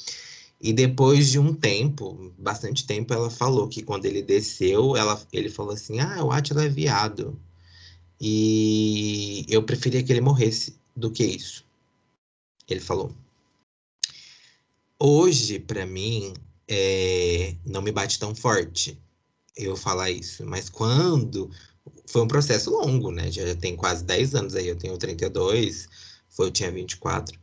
[0.60, 5.50] E depois de um tempo, bastante tempo, ela falou que quando ele desceu, ela, ele
[5.50, 7.36] falou assim: Ah, o Átila é viado.
[8.20, 11.64] E eu preferia que ele morresse do que isso.
[12.68, 13.12] Ele falou.
[14.96, 16.34] Hoje, pra mim,
[16.68, 18.96] é, não me bate tão forte
[19.56, 21.50] eu falar isso, mas quando
[22.08, 23.30] foi um processo longo, né?
[23.30, 25.88] Já tem quase 10 anos aí, eu tenho 32,
[26.28, 27.38] foi, eu tinha 24.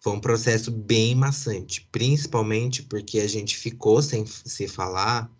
[0.00, 5.30] Foi um processo bem maçante, principalmente porque a gente ficou sem se falar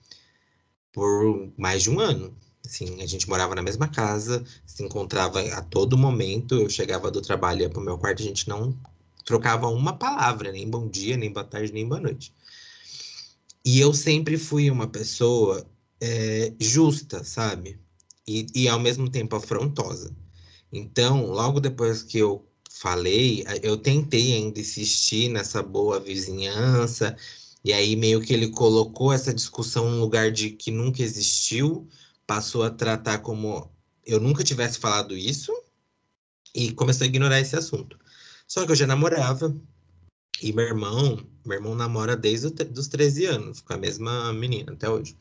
[0.92, 2.37] por mais de um ano.
[2.64, 6.54] Assim, a gente morava na mesma casa, se encontrava a todo momento.
[6.54, 8.76] Eu chegava do trabalho, ia pro meu quarto, a gente não
[9.24, 12.33] trocava uma palavra, nem bom dia, nem boa tarde, nem boa noite.
[13.64, 15.66] E eu sempre fui uma pessoa
[16.00, 17.78] é, justa, sabe?
[18.30, 20.14] E, e ao mesmo tempo afrontosa.
[20.72, 27.16] Então, logo depois que eu falei, eu tentei ainda insistir nessa boa vizinhança,
[27.64, 31.88] e aí meio que ele colocou essa discussão num lugar de que nunca existiu,
[32.24, 33.68] passou a tratar como
[34.06, 35.52] eu nunca tivesse falado isso,
[36.54, 37.98] e começou a ignorar esse assunto.
[38.46, 39.52] Só que eu já namorava,
[40.40, 41.18] e meu irmão,
[41.50, 45.16] meu irmão namora desde os tre- dos 13 anos, com a mesma menina até hoje.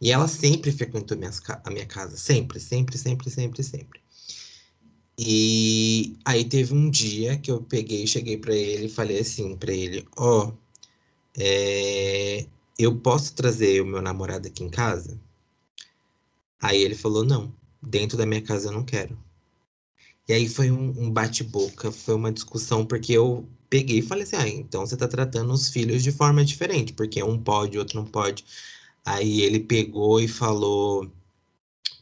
[0.00, 4.00] E ela sempre frequentou minhas a minha casa, sempre, sempre, sempre, sempre, sempre.
[5.18, 9.72] E aí teve um dia que eu peguei, cheguei pra ele e falei assim pra
[9.72, 10.52] ele, ó,
[11.38, 12.46] é,
[12.78, 15.20] eu posso trazer o meu namorado aqui em casa?
[16.60, 19.16] Aí ele falou, não, dentro da minha casa eu não quero.
[20.28, 24.36] E aí foi um, um bate-boca, foi uma discussão, porque eu peguei e falei assim,
[24.36, 28.06] ah, então você tá tratando os filhos de forma diferente, porque um pode, outro não
[28.06, 28.44] pode.
[29.04, 31.10] Aí ele pegou e falou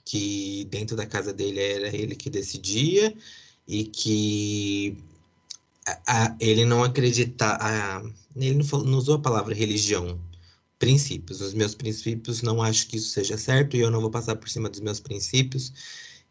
[0.04, 3.14] que dentro da casa dele era ele que decidia
[3.66, 4.96] e que
[5.86, 8.02] a- a- ele não acredita, a-
[8.36, 10.20] ele não, falou- não usou a palavra religião,
[10.78, 11.40] princípios.
[11.40, 14.48] Os meus princípios não acho que isso seja certo e eu não vou passar por
[14.50, 15.72] cima dos meus princípios.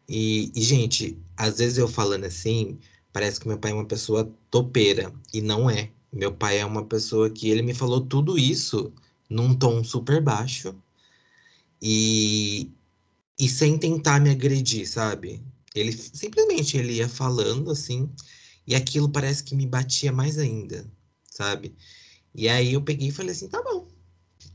[0.08, 2.78] E, e, gente, às vezes eu falando assim,
[3.12, 5.90] parece que meu pai é uma pessoa topeira e não é.
[6.12, 8.92] Meu pai é uma pessoa que ele me falou tudo isso
[9.28, 10.74] num tom super baixo
[11.80, 12.70] e,
[13.38, 15.42] e sem tentar me agredir, sabe?
[15.74, 18.08] Ele simplesmente ele ia falando assim,
[18.66, 20.86] e aquilo parece que me batia mais ainda,
[21.24, 21.74] sabe?
[22.34, 23.88] E aí eu peguei e falei assim, tá bom.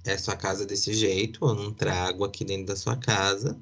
[0.05, 3.59] É sua casa desse jeito, eu não trago aqui dentro da sua casa,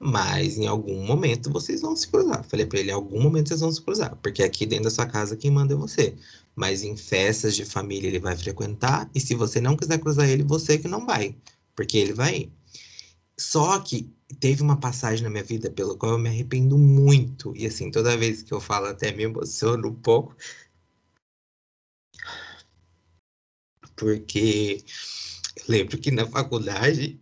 [0.00, 2.42] mas em algum momento vocês vão se cruzar.
[2.44, 5.06] Falei pra ele, em algum momento vocês vão se cruzar, porque aqui dentro da sua
[5.06, 6.16] casa quem manda é você.
[6.56, 10.42] Mas em festas de família ele vai frequentar, e se você não quiser cruzar ele,
[10.42, 11.36] você que não vai,
[11.76, 12.52] porque ele vai ir.
[13.38, 17.54] Só que teve uma passagem na minha vida pela qual eu me arrependo muito.
[17.56, 20.36] E assim, toda vez que eu falo até me emociono um pouco.
[23.96, 24.82] Porque
[25.56, 27.18] eu lembro que na faculdade.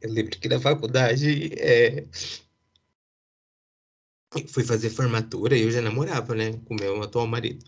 [0.00, 2.06] Eu lembro que na faculdade é,
[4.48, 6.52] fui fazer formatura e eu já namorava, né?
[6.64, 7.64] Com meu atual marido.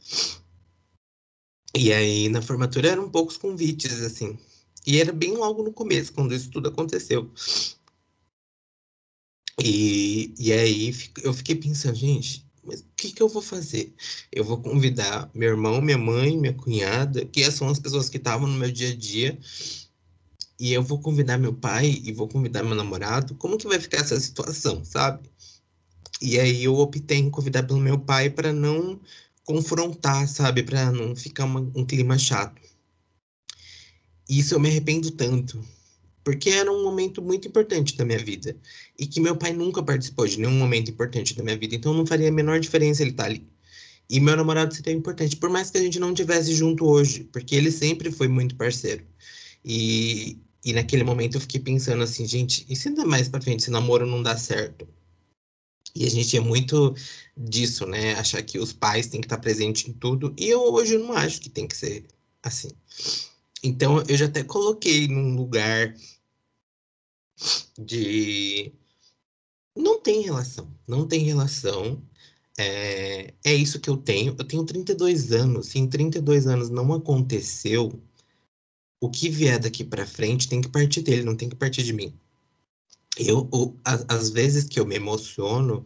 [1.75, 4.39] E aí na formatura eram poucos convites, assim.
[4.87, 7.31] E era bem logo no começo, quando isso tudo aconteceu.
[9.63, 13.95] E, e aí eu fiquei pensando, gente, mas o que que eu vou fazer?
[14.31, 18.47] Eu vou convidar meu irmão, minha mãe, minha cunhada, que são as pessoas que estavam
[18.47, 19.39] no meu dia a dia,
[20.63, 23.35] e eu vou convidar meu pai e vou convidar meu namorado.
[23.35, 25.29] Como que vai ficar essa situação, sabe?
[26.21, 29.01] E aí eu optei em convidar pelo meu pai para não
[29.45, 30.63] confrontar, sabe?
[30.63, 32.63] Para não ficar uma- um clima chato.
[34.29, 35.61] Isso eu me arrependo tanto,
[36.23, 38.57] porque era um momento muito importante da minha vida
[38.97, 42.07] e que meu pai nunca participou de nenhum momento importante da minha vida, então não
[42.07, 43.45] faria a menor diferença ele estar ali.
[44.09, 47.57] E meu namorado seria importante, por mais que a gente não tivesse junto hoje, porque
[47.57, 49.05] ele sempre foi muito parceiro.
[49.65, 53.61] E, e naquele momento eu fiquei pensando assim, gente, e se ainda mais pra frente
[53.61, 54.87] esse namoro não dá certo?
[55.95, 56.95] E a gente é muito
[57.37, 58.15] disso, né?
[58.15, 60.35] Achar que os pais têm que estar presentes em tudo.
[60.39, 62.07] E eu hoje não acho que tem que ser
[62.43, 62.71] assim.
[63.63, 65.95] Então eu já até coloquei num lugar
[67.79, 68.73] de.
[69.77, 70.73] Não tem relação.
[70.87, 72.03] Não tem relação.
[72.59, 74.35] É, é isso que eu tenho.
[74.39, 75.69] Eu tenho 32 anos.
[75.69, 78.01] Se em 32 anos não aconteceu,
[79.03, 81.93] o que vier daqui para frente tem que partir dele, não tem que partir de
[81.93, 82.15] mim.
[83.19, 83.51] Eu,
[83.85, 85.85] as vezes que eu me emociono,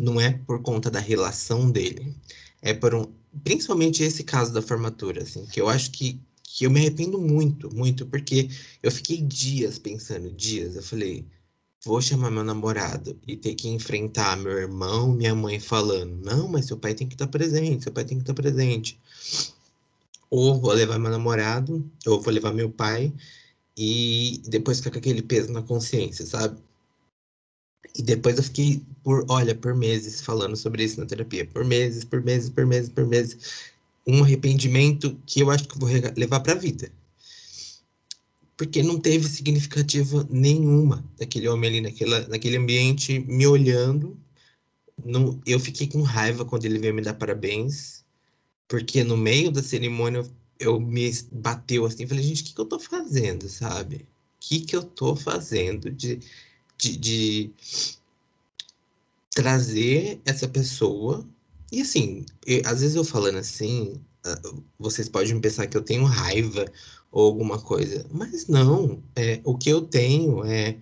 [0.00, 2.12] não é por conta da relação dele,
[2.60, 3.06] é por um,
[3.44, 7.72] principalmente esse caso da formatura, assim, que eu acho que, que eu me arrependo muito,
[7.72, 8.50] muito, porque
[8.82, 11.24] eu fiquei dias pensando, dias, eu falei,
[11.84, 16.66] vou chamar meu namorado e ter que enfrentar meu irmão, minha mãe falando, não, mas
[16.66, 18.98] seu pai tem que estar presente, seu pai tem que estar presente.
[20.30, 23.12] Ou vou levar meu namorado, ou vou levar meu pai,
[23.76, 26.60] e depois ficar com aquele peso na consciência, sabe?
[27.94, 32.04] E depois eu fiquei por, olha, por meses falando sobre isso na terapia, por meses,
[32.04, 33.70] por meses, por meses, por meses,
[34.06, 36.90] um arrependimento que eu acho que vou levar para a vida.
[38.56, 44.18] Porque não teve significativa nenhuma daquele homem ali naquela, naquele ambiente me olhando.
[45.04, 48.05] Não, eu fiquei com raiva quando ele veio me dar parabéns
[48.68, 50.24] porque no meio da cerimônia
[50.58, 53.96] eu me bateu assim, falei, gente, o que, que eu tô fazendo, sabe?
[53.96, 56.20] O que, que eu tô fazendo de,
[56.78, 57.50] de, de
[59.30, 61.26] trazer essa pessoa?
[61.70, 64.40] E assim, eu, às vezes eu falando assim, ah,
[64.78, 66.64] vocês podem pensar que eu tenho raiva
[67.10, 69.02] ou alguma coisa, mas não.
[69.14, 70.76] É, o que eu tenho é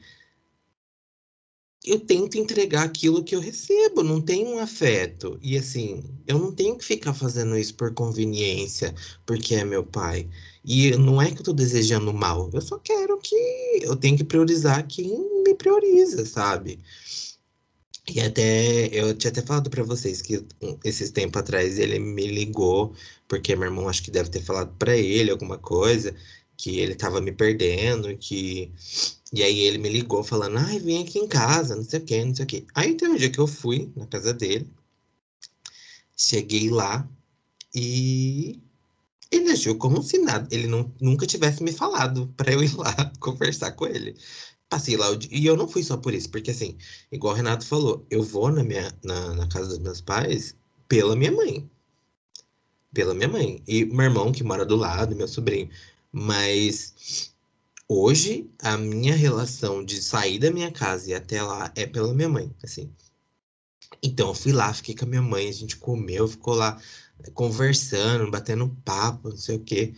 [1.85, 5.39] eu tento entregar aquilo que eu recebo, não tem um afeto.
[5.43, 8.95] E assim, eu não tenho que ficar fazendo isso por conveniência,
[9.27, 10.29] porque é meu pai.
[10.65, 13.37] E não é que eu tô desejando mal, eu só quero que
[13.83, 16.79] eu tenho que priorizar quem me prioriza, sabe?
[18.09, 20.45] E até eu tinha até falado para vocês que
[20.85, 22.95] esses tempos atrás ele me ligou,
[23.29, 26.15] porque meu irmão acho que deve ter falado para ele alguma coisa,
[26.57, 28.73] que ele tava me perdendo, que
[29.33, 32.25] e aí ele me ligou falando, ai, vem aqui em casa, não sei o que,
[32.25, 32.67] não sei o que.
[32.75, 34.69] Aí tem um dia que eu fui na casa dele,
[36.17, 37.09] cheguei lá
[37.75, 38.61] e
[39.31, 42.95] ele agiu como se nada, ele não, nunca tivesse me falado para eu ir lá
[43.19, 44.17] conversar com ele.
[44.69, 46.77] Passei lá, e eu não fui só por isso, porque assim,
[47.13, 50.57] igual o Renato falou, eu vou na, minha, na, na casa dos meus pais
[50.89, 51.69] pela minha mãe.
[52.93, 53.63] Pela minha mãe.
[53.67, 55.69] E meu irmão, que mora do lado, meu sobrinho.
[56.15, 57.35] Mas
[57.87, 62.29] Hoje, a minha relação de sair da minha casa e até lá é pela minha
[62.29, 62.91] mãe, assim.
[64.03, 66.81] Então, eu fui lá, fiquei com a minha mãe, a gente comeu, ficou lá
[67.35, 69.95] conversando, batendo papo, não sei o quê.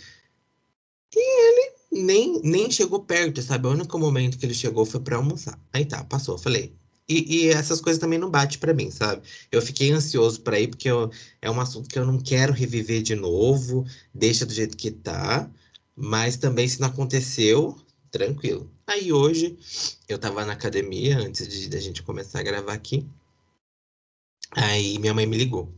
[1.15, 3.69] E ele nem, nem chegou perto, sabe?
[3.69, 5.59] O único momento que ele chegou foi para almoçar.
[5.73, 6.75] Aí tá, passou, falei.
[7.09, 9.23] E, e, essas coisas também não bate para mim, sabe?
[9.51, 11.09] Eu fiquei ansioso para ir porque eu,
[11.41, 15.49] é um assunto que eu não quero reviver de novo, deixa do jeito que tá.
[15.97, 17.77] Mas também, se não aconteceu,
[18.11, 18.71] tranquilo.
[18.87, 19.59] Aí hoje,
[20.09, 23.09] eu tava na academia, antes de a gente começar a gravar aqui.
[24.53, 25.75] Aí minha mãe me ligou.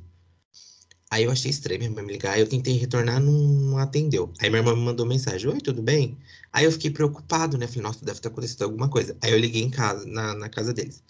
[1.10, 2.34] Aí eu achei estranho minha mãe me ligar.
[2.34, 4.32] Aí eu tentei retornar, não atendeu.
[4.40, 6.18] Aí minha irmã me mandou mensagem: Oi, tudo bem?
[6.52, 7.66] Aí eu fiquei preocupado, né?
[7.66, 9.16] Falei, nossa, deve ter acontecido alguma coisa.
[9.22, 11.02] Aí eu liguei em casa, na, na casa deles,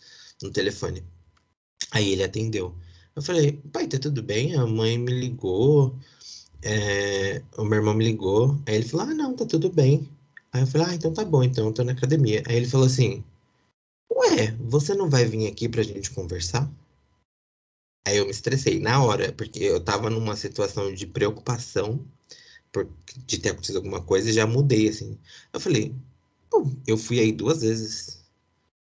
[0.43, 1.03] no telefone.
[1.91, 2.77] Aí ele atendeu.
[3.17, 4.55] Eu falei, pai, tá tudo bem?
[4.55, 5.99] A mãe me ligou
[6.63, 10.09] é, o meu irmão me ligou, aí ele falou, ah, não, tá tudo bem.
[10.53, 12.43] Aí eu falei, ah, então tá bom, então eu tô na academia.
[12.47, 13.25] Aí ele falou assim,
[14.13, 16.71] ué, você não vai vir aqui pra gente conversar?
[18.07, 22.05] Aí eu me estressei na hora, porque eu tava numa situação de preocupação
[22.73, 22.89] por,
[23.27, 25.19] de ter acontecido alguma coisa e já mudei, assim.
[25.53, 25.95] Eu falei,
[26.87, 28.25] eu fui aí duas vezes.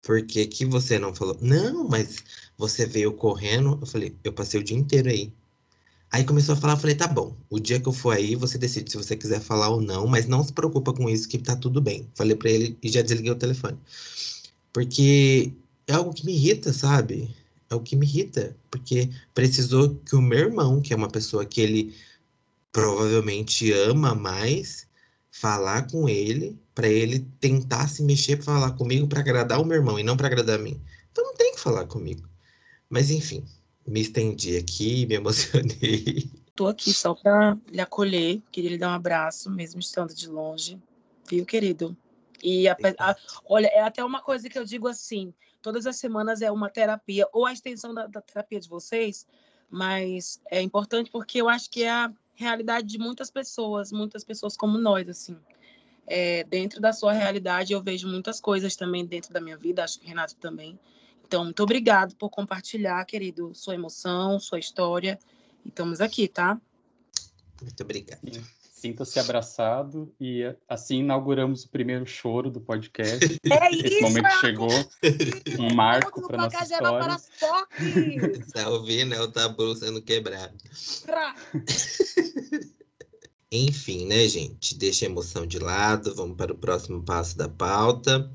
[0.03, 1.37] Por que, que você não falou?
[1.41, 2.23] Não, mas
[2.57, 3.79] você veio correndo.
[3.81, 5.33] Eu falei, eu passei o dia inteiro aí.
[6.15, 8.57] Aí começou a falar, eu falei, tá bom, o dia que eu for aí, você
[8.57, 11.57] decide se você quiser falar ou não, mas não se preocupa com isso, que tá
[11.57, 12.09] tudo bem.
[12.15, 13.77] Falei para ele e já desliguei o telefone.
[14.71, 15.51] Porque
[15.85, 17.35] é algo que me irrita, sabe?
[17.69, 21.45] É o que me irrita, porque precisou que o meu irmão, que é uma pessoa
[21.45, 21.93] que ele
[22.71, 24.87] provavelmente ama mais,
[25.29, 29.75] falar com ele, para ele tentar se mexer para falar comigo para agradar o meu
[29.75, 30.79] irmão e não para agradar a mim.
[31.11, 32.25] Então não tem que falar comigo.
[32.89, 33.43] Mas enfim,
[33.85, 36.29] me estendi aqui, me emocionei.
[36.55, 40.79] Tô aqui só para lhe acolher, queria lhe dar um abraço, mesmo estando de longe,
[41.29, 41.95] viu, querido?
[42.41, 46.41] E a, a, olha, é até uma coisa que eu digo assim: todas as semanas
[46.41, 49.27] é uma terapia, ou a extensão da, da terapia de vocês,
[49.69, 54.55] mas é importante porque eu acho que é a realidade de muitas pessoas, muitas pessoas
[54.55, 55.37] como nós, assim.
[56.07, 59.99] É, dentro da sua realidade, eu vejo muitas coisas também dentro da minha vida, acho
[59.99, 60.79] que Renato também.
[61.27, 65.19] Então, muito obrigado por compartilhar, querido, sua emoção, sua história.
[65.65, 66.59] E estamos aqui, tá?
[67.61, 68.21] Muito obrigado.
[68.61, 73.39] Sinta-se abraçado e assim inauguramos o primeiro choro do podcast.
[73.49, 74.69] É isso, Esse momento chegou,
[75.59, 77.17] um marco para nossa história.
[78.53, 79.15] Tá ouvindo?
[79.15, 80.55] É o tabu sendo quebrado.
[83.51, 84.77] Enfim, né, gente?
[84.77, 88.29] Deixa a emoção de lado, vamos para o próximo passo da pauta.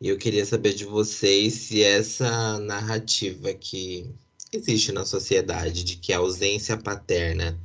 [0.00, 4.08] E eu queria saber de vocês se essa narrativa que
[4.52, 7.58] existe na sociedade de que a ausência paterna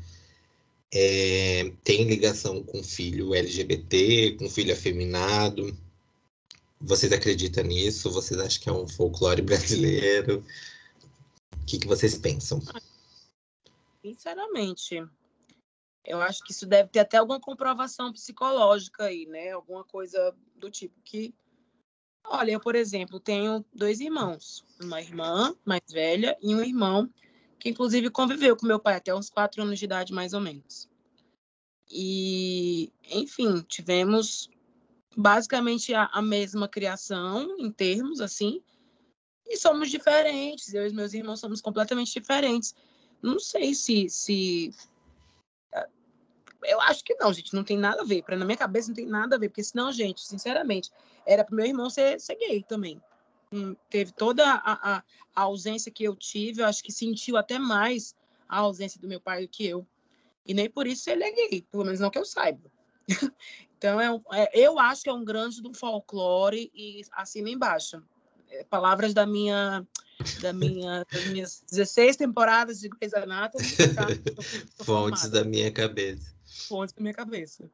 [0.94, 5.76] é, tem ligação com filho LGBT, com filho afeminado.
[6.80, 8.12] Vocês acreditam nisso?
[8.12, 10.44] Vocês acham que é um folclore brasileiro?
[11.62, 12.62] O que, que vocês pensam?
[14.02, 15.04] Sinceramente,
[16.06, 19.52] eu acho que isso deve ter até alguma comprovação psicológica aí, né?
[19.52, 21.34] Alguma coisa do tipo que.
[22.26, 27.10] Olha, eu, por exemplo, tenho dois irmãos, uma irmã mais velha e um irmão
[27.60, 30.90] que inclusive conviveu com meu pai até uns quatro anos de idade, mais ou menos.
[31.90, 34.50] E, enfim, tivemos
[35.16, 38.62] basicamente a, a, mesma criação em termos assim,
[39.48, 40.74] e somos diferentes.
[40.74, 42.76] Eu e meus irmãos somos completamente diferentes.
[43.22, 44.74] Não sei se, se
[46.66, 48.24] eu acho que não, gente, não tem nada a ver.
[48.24, 50.92] Para na minha cabeça não tem nada a ver, porque senão, gente, sinceramente,
[51.26, 53.02] era para meu irmão ser, ser gay também
[53.90, 55.04] teve toda a, a,
[55.36, 58.16] a, ausência que eu tive, eu acho que sentiu até mais
[58.48, 59.86] a ausência do meu pai do que eu.
[60.46, 62.72] E nem por isso ele é gay, pelo menos não que eu saiba.
[63.78, 68.02] então, é, um, é, eu acho que é um grande do folclore e assina embaixo.
[68.50, 69.86] É, palavras da minha,
[70.42, 73.66] da minha, das minhas 16 temporadas de Grey's Anatomy.
[73.96, 74.08] Tá?
[74.84, 76.33] Fontes da minha cabeça.
[76.54, 77.70] Fontes da minha cabeça.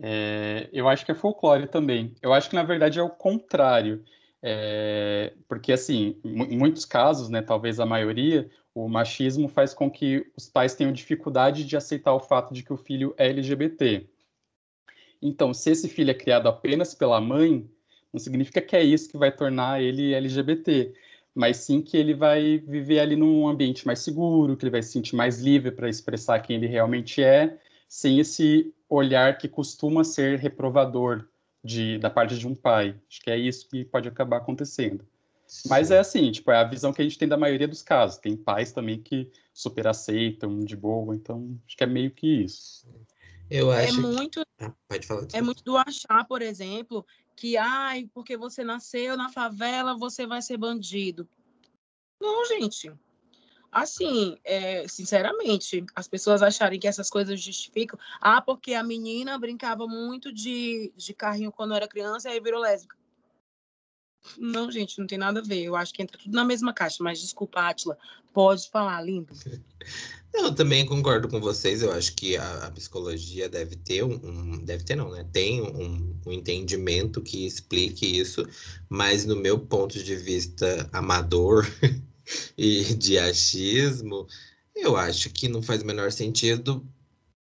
[0.00, 2.14] É, eu acho que é folclore também.
[2.20, 4.04] Eu acho que, na verdade, é o contrário.
[4.42, 10.30] É, porque, assim, em muitos casos, né, talvez a maioria, o machismo faz com que
[10.36, 14.06] os pais tenham dificuldade de aceitar o fato de que o filho é LGBT.
[15.22, 17.66] Então, se esse filho é criado apenas pela mãe,
[18.12, 20.92] não significa que é isso que vai tornar ele LGBT,
[21.34, 24.92] mas sim que ele vai viver ali num ambiente mais seguro, que ele vai se
[24.92, 30.38] sentir mais livre para expressar quem ele realmente é, sem esse olhar que costuma ser
[30.38, 31.26] reprovador
[31.62, 32.94] de, da parte de um pai.
[33.08, 35.04] Acho que é isso que pode acabar acontecendo.
[35.46, 35.68] Sim.
[35.68, 38.18] Mas é assim, tipo, é a visão que a gente tem da maioria dos casos.
[38.18, 42.86] Tem pais também que super aceitam de boa, então acho que é meio que isso.
[43.50, 43.98] Eu é acho.
[43.98, 44.40] É muito.
[44.40, 44.64] Que...
[44.64, 45.26] Ah, pode falar.
[45.32, 50.40] É muito do achar, por exemplo, que ai, porque você nasceu na favela, você vai
[50.42, 51.28] ser bandido.
[52.20, 52.92] Não, gente.
[53.70, 57.98] Assim, é, sinceramente, as pessoas acharem que essas coisas justificam.
[58.20, 62.60] Ah, porque a menina brincava muito de, de carrinho quando era criança e aí virou
[62.60, 62.96] lésbica.
[64.38, 65.62] Não, gente, não tem nada a ver.
[65.62, 67.02] Eu acho que entra tudo na mesma caixa.
[67.02, 67.96] Mas desculpa, Atila,
[68.32, 69.32] pode falar, lindo.
[70.32, 71.80] Eu também concordo com vocês.
[71.80, 75.24] Eu acho que a, a psicologia deve ter um, um, deve ter não, né?
[75.32, 78.44] Tem um, um, entendimento que explique isso.
[78.88, 81.64] Mas no meu ponto de vista amador,
[82.56, 84.26] e de achismo,
[84.74, 86.86] eu acho que não faz o menor sentido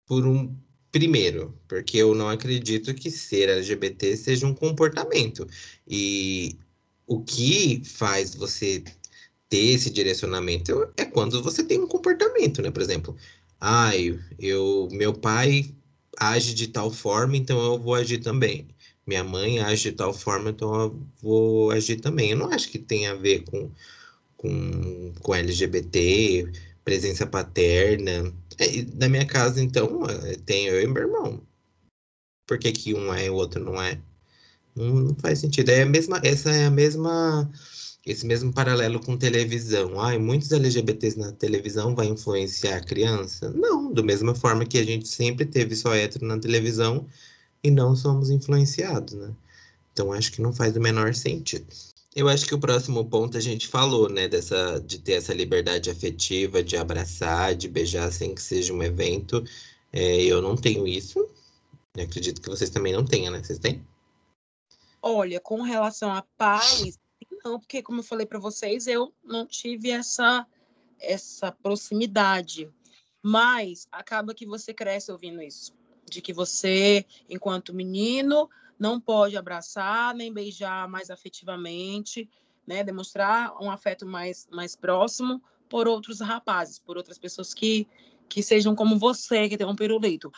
[0.05, 0.55] por um
[0.91, 5.47] primeiro, porque eu não acredito que ser LGBT seja um comportamento.
[5.87, 6.57] E
[7.07, 8.83] o que faz você
[9.49, 12.71] ter esse direcionamento é quando você tem um comportamento, né?
[12.71, 13.15] Por exemplo,
[13.59, 15.73] ai, eu, meu pai
[16.17, 18.67] age de tal forma, então eu vou agir também.
[19.07, 22.31] Minha mãe age de tal forma, então eu vou agir também.
[22.31, 23.71] Eu não acho que tem a ver com
[24.39, 26.49] com, com LGBT,
[26.89, 28.33] presença paterna.
[28.57, 31.41] É, na minha casa, então, é, tem eu e meu irmão.
[32.47, 33.99] Por que, que um é e o outro não é?
[34.75, 35.69] Não, não faz sentido.
[35.69, 37.47] É a mesma, essa é a mesma,
[38.03, 40.01] esse mesmo paralelo com televisão.
[40.01, 43.51] Ai, muitos LGBTs na televisão vai influenciar a criança?
[43.51, 47.05] Não, da mesma forma que a gente sempre teve só hétero na televisão
[47.63, 49.31] e não somos influenciados, né?
[49.93, 51.67] Então acho que não faz o menor sentido.
[52.15, 55.89] Eu acho que o próximo ponto a gente falou, né, dessa, de ter essa liberdade
[55.91, 59.43] afetiva, de abraçar, de beijar sem que seja um evento.
[59.93, 61.19] É, eu não tenho isso.
[61.95, 63.43] Eu acredito que vocês também não tenham, né?
[63.43, 63.85] Vocês têm?
[65.01, 66.99] Olha, com relação a pais,
[67.43, 70.45] não, porque como eu falei para vocês, eu não tive essa
[70.99, 72.69] essa proximidade.
[73.21, 75.73] Mas acaba que você cresce ouvindo isso,
[76.09, 78.49] de que você, enquanto menino,
[78.79, 82.29] não pode abraçar nem beijar mais afetivamente,
[82.65, 82.83] né?
[82.83, 87.85] Demonstrar um afeto mais, mais próximo, por outros rapazes, por outras pessoas que,
[88.29, 90.31] que sejam como você, que tem um pirulito.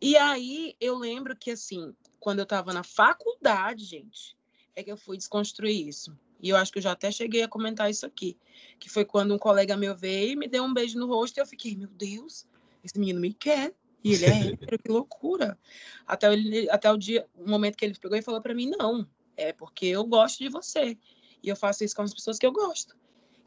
[0.00, 4.36] E aí eu lembro que, assim, quando eu estava na faculdade, gente,
[4.74, 6.16] é que eu fui desconstruir isso.
[6.40, 8.36] E eu acho que eu já até cheguei a comentar isso aqui,
[8.78, 11.40] que foi quando um colega meu veio e me deu um beijo no rosto e
[11.40, 12.46] eu fiquei, meu Deus,
[12.82, 13.74] esse menino me quer.
[14.02, 15.58] E ele é hétero, que loucura.
[16.06, 19.06] Até, ele, até o dia, o momento que ele pegou e falou para mim, não,
[19.36, 20.96] é porque eu gosto de você.
[21.42, 22.96] E eu faço isso com as pessoas que eu gosto.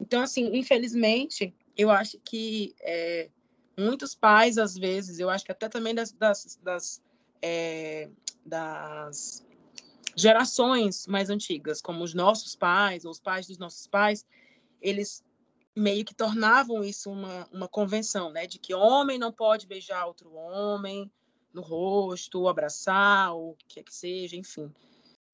[0.00, 3.30] Então, assim, infelizmente, eu acho que é,
[3.78, 7.02] muitos pais, às vezes, eu acho que até também das, das, das,
[7.40, 8.08] é,
[8.44, 9.46] das
[10.16, 14.26] gerações mais antigas, como os nossos pais, ou os pais dos nossos pais,
[14.80, 15.24] eles
[15.74, 18.46] meio que tornavam isso uma, uma convenção, né?
[18.46, 21.10] De que homem não pode beijar outro homem
[21.52, 24.72] no rosto, ou abraçar, ou o que quer que seja, enfim.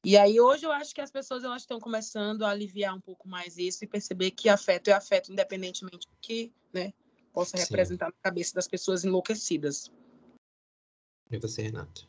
[0.05, 3.28] E aí hoje eu acho que as pessoas elas estão começando a aliviar um pouco
[3.28, 6.93] mais isso e perceber que afeto é afeto, independentemente do que, né,
[7.32, 7.64] possa Sim.
[7.64, 9.91] representar na cabeça das pessoas enlouquecidas.
[11.30, 12.09] E você, Renato?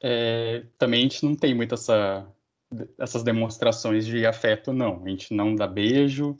[0.00, 2.26] É, também a gente não tem muito essa,
[2.98, 5.02] essas demonstrações de afeto, não.
[5.04, 6.36] A gente não dá beijo.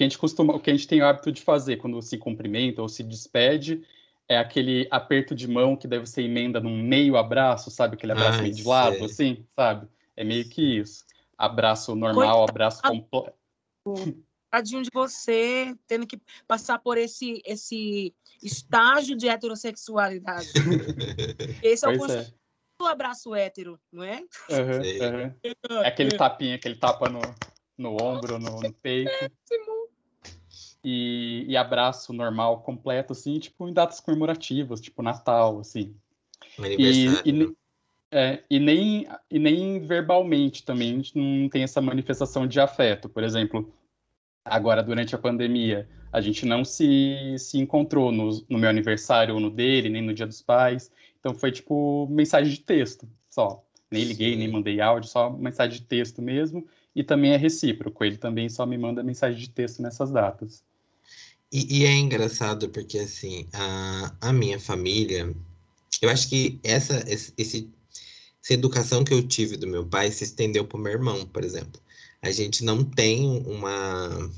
[0.00, 2.00] O que a gente costuma, o que a gente tem o hábito de fazer quando
[2.00, 3.86] se cumprimenta ou se despede
[4.26, 7.96] é aquele aperto de mão que deve ser emenda num meio abraço, sabe?
[7.96, 9.04] Aquele abraço Ai, meio de lado, sei.
[9.04, 9.86] assim, sabe?
[10.16, 11.04] É meio que isso.
[11.36, 12.50] Abraço normal, Coitado.
[12.50, 13.34] abraço completo.
[14.50, 20.48] Tadinho de você, tendo que passar por esse, esse estágio de heterossexualidade.
[21.62, 22.26] Esse é o é.
[22.80, 24.24] o abraço hétero, não é?
[24.48, 25.34] Uhum,
[25.68, 25.82] uhum.
[25.84, 27.20] É aquele tapinha, aquele tapa no,
[27.78, 29.12] no ombro, no, no peito.
[30.82, 35.94] E, e, abraço normal, completo, assim, tipo, em datas comemorativas, tipo Natal, assim.
[36.78, 37.54] E, e,
[38.10, 43.08] é, e, nem, e nem verbalmente também, a gente não tem essa manifestação de afeto.
[43.08, 43.72] Por exemplo,
[44.44, 49.40] agora durante a pandemia, a gente não se, se encontrou no, no meu aniversário ou
[49.40, 50.90] no dele, nem no dia dos pais.
[51.20, 53.64] Então foi tipo mensagem de texto só.
[53.90, 54.38] Nem liguei, Sim.
[54.38, 56.66] nem mandei áudio, só mensagem de texto mesmo.
[56.94, 60.64] E também é recíproco, ele também só me manda mensagem de texto nessas datas.
[61.52, 65.34] E, e é engraçado porque, assim, a, a minha família,
[66.00, 67.70] eu acho que essa, esse
[68.42, 71.44] essa educação que eu tive do meu pai se estendeu para o meu irmão, por
[71.44, 71.80] exemplo.
[72.22, 74.30] A gente não tem uma,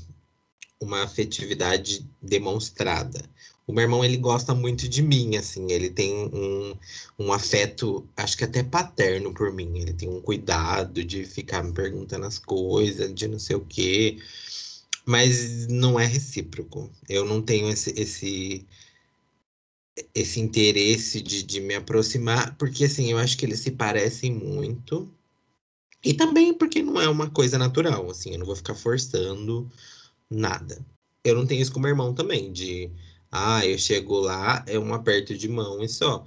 [0.79, 3.23] uma afetividade demonstrada.
[3.65, 6.75] O meu irmão, ele gosta muito de mim, assim, ele tem um,
[7.17, 9.79] um afeto, acho que até paterno por mim.
[9.79, 14.17] Ele tem um cuidado de ficar me perguntando as coisas, de não sei o quê.
[15.05, 16.91] Mas não é recíproco.
[17.09, 18.65] Eu não tenho esse, esse
[20.13, 25.11] esse interesse de, de me aproximar, porque assim, eu acho que eles se parecem muito.
[26.03, 29.69] E também porque não é uma coisa natural, assim, eu não vou ficar forçando
[30.29, 30.85] nada.
[31.23, 32.91] Eu não tenho isso com meu irmão também, de
[33.31, 36.25] ah, eu chego lá, é um aperto de mão e só.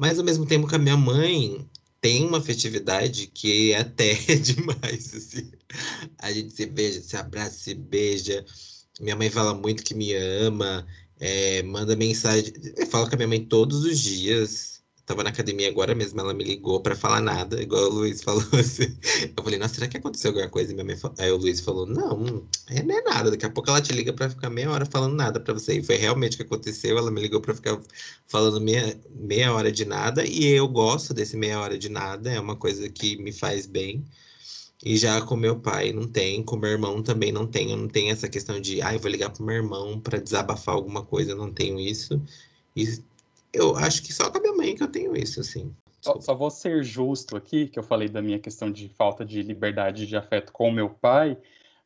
[0.00, 1.68] Mas ao mesmo tempo que a minha mãe
[2.00, 5.50] tem uma festividade que é até demais, assim.
[6.18, 8.44] A gente se beija, se abraça, se beija.
[9.00, 10.86] Minha mãe fala muito que me ama.
[11.18, 12.52] É, manda mensagem.
[12.76, 14.75] Eu falo com a minha mãe todos os dias.
[15.06, 18.44] Tava na academia agora mesmo, ela me ligou para falar nada, igual o Luiz falou
[18.52, 18.98] assim.
[19.36, 20.72] Eu falei, nossa, será que aconteceu alguma coisa?
[20.72, 21.16] E minha mãe falou...
[21.20, 23.30] Aí o Luiz falou, não, é, não é nada.
[23.30, 25.78] Daqui a pouco ela te liga para ficar meia hora falando nada para você.
[25.78, 26.98] E foi realmente o que aconteceu.
[26.98, 27.80] Ela me ligou para ficar
[28.26, 30.26] falando meia, meia hora de nada.
[30.26, 34.04] E eu gosto desse meia hora de nada, é uma coisa que me faz bem.
[34.84, 37.76] E já com meu pai não tem, com meu irmão também não tenho.
[37.76, 41.04] Não tenho essa questão de, ah, eu vou ligar pro meu irmão para desabafar alguma
[41.04, 42.20] coisa, eu não tenho isso.
[42.74, 42.84] E
[43.56, 45.74] eu acho que só com a minha mãe que eu tenho isso, assim.
[46.00, 49.42] Só, só, vou ser justo aqui, que eu falei da minha questão de falta de
[49.42, 51.36] liberdade de afeto com o meu pai,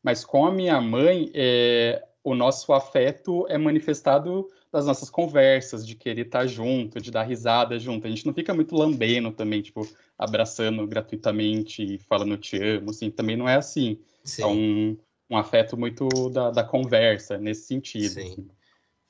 [0.03, 5.97] mas com a minha mãe, é, o nosso afeto é manifestado das nossas conversas, de
[5.97, 8.07] querer estar junto, de dar risada junto.
[8.07, 13.37] A gente não fica muito lambendo também, tipo, abraçando gratuitamente, falando te amo, assim, também
[13.37, 13.99] não é assim.
[14.23, 14.43] Sim.
[14.43, 14.97] É um,
[15.31, 18.12] um afeto muito da, da conversa, nesse sentido.
[18.12, 18.33] Sim.
[18.33, 18.49] Assim.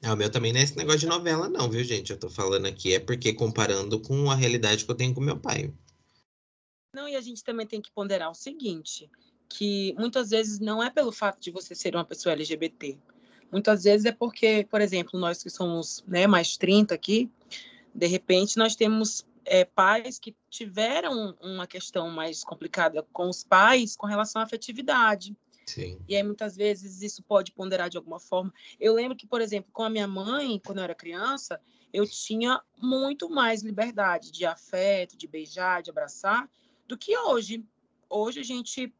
[0.03, 2.11] É, o meu também não é esse negócio de novela, não, viu, gente?
[2.11, 5.39] Eu tô falando aqui é porque comparando com a realidade que eu tenho com meu
[5.39, 5.73] pai.
[6.95, 9.11] Não, e a gente também tem que ponderar o seguinte,
[9.49, 12.99] que muitas vezes não é pelo fato de você ser uma pessoa LGBT.
[13.53, 17.31] Muitas vezes é porque, por exemplo, nós que somos né, mais 30 aqui,
[17.95, 23.97] de repente nós temos é, pais que tiveram uma questão mais complicada com os pais
[23.97, 25.37] com relação à afetividade.
[25.71, 26.01] Sim.
[26.09, 28.53] E aí, muitas vezes, isso pode ponderar de alguma forma.
[28.81, 31.61] Eu lembro que, por exemplo, com a minha mãe, quando eu era criança,
[31.93, 36.51] eu tinha muito mais liberdade de afeto, de beijar, de abraçar,
[36.89, 37.65] do que hoje.
[38.09, 38.93] Hoje a gente,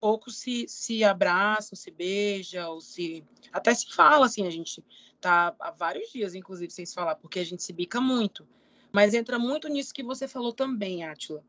[0.00, 3.22] poucos se, se abraçam, se beijam, ou se
[3.52, 4.82] até se fala assim, a gente
[5.20, 8.48] tá há vários dias, inclusive, sem se falar, porque a gente se bica muito.
[8.90, 11.44] Mas entra muito nisso que você falou também, Átila,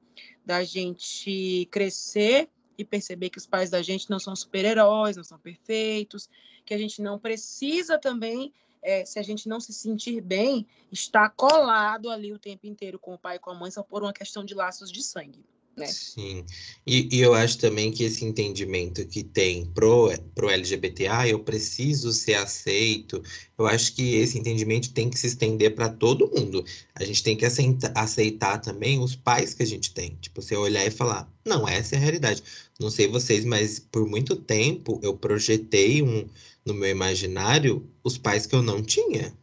[0.45, 5.39] da gente crescer e perceber que os pais da gente não são super-heróis, não são
[5.39, 6.29] perfeitos,
[6.65, 11.29] que a gente não precisa também, é, se a gente não se sentir bem, estar
[11.31, 14.13] colado ali o tempo inteiro com o pai e com a mãe só por uma
[14.13, 15.43] questão de laços de sangue.
[15.75, 15.87] Né?
[15.87, 16.45] Sim,
[16.87, 22.13] e, e, eu acho também que esse entendimento que tem pro, pro LGBTA, eu preciso
[22.13, 23.21] ser aceito,
[23.57, 26.63] eu acho que esse entendimento tem que se estender para todo mundo.
[26.95, 30.17] A gente tem que aceitar, aceitar também os pais que a gente tem.
[30.21, 32.41] Tipo, você olhar e falar, não, essa é a realidade.
[32.79, 36.25] Não sei vocês, mas por muito tempo eu projetei um,
[36.65, 39.35] no meu imaginário os pais que eu não tinha.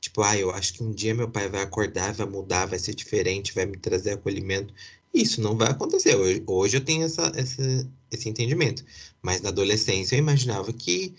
[0.00, 2.92] Tipo, ah, eu acho que um dia meu pai vai acordar, vai mudar, vai ser
[2.92, 4.74] diferente, vai me trazer acolhimento.
[5.12, 6.16] Isso não vai acontecer.
[6.16, 7.62] Hoje, hoje eu tenho essa, essa,
[8.10, 8.84] esse entendimento.
[9.20, 11.14] Mas na adolescência eu imaginava que,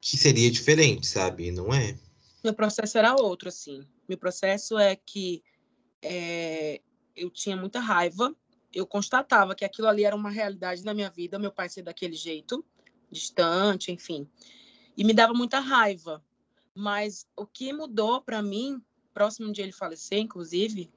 [0.00, 1.50] que seria diferente, sabe?
[1.50, 1.98] Não é.
[2.44, 3.84] Meu processo era outro, assim.
[4.08, 5.42] Meu processo é que
[6.00, 6.80] é,
[7.16, 8.34] eu tinha muita raiva.
[8.72, 12.14] Eu constatava que aquilo ali era uma realidade na minha vida, meu pai ser daquele
[12.14, 12.64] jeito,
[13.10, 14.28] distante, enfim.
[14.96, 16.24] E me dava muita raiva.
[16.74, 18.80] Mas o que mudou para mim,
[19.12, 20.90] próximo de ele falecer, inclusive,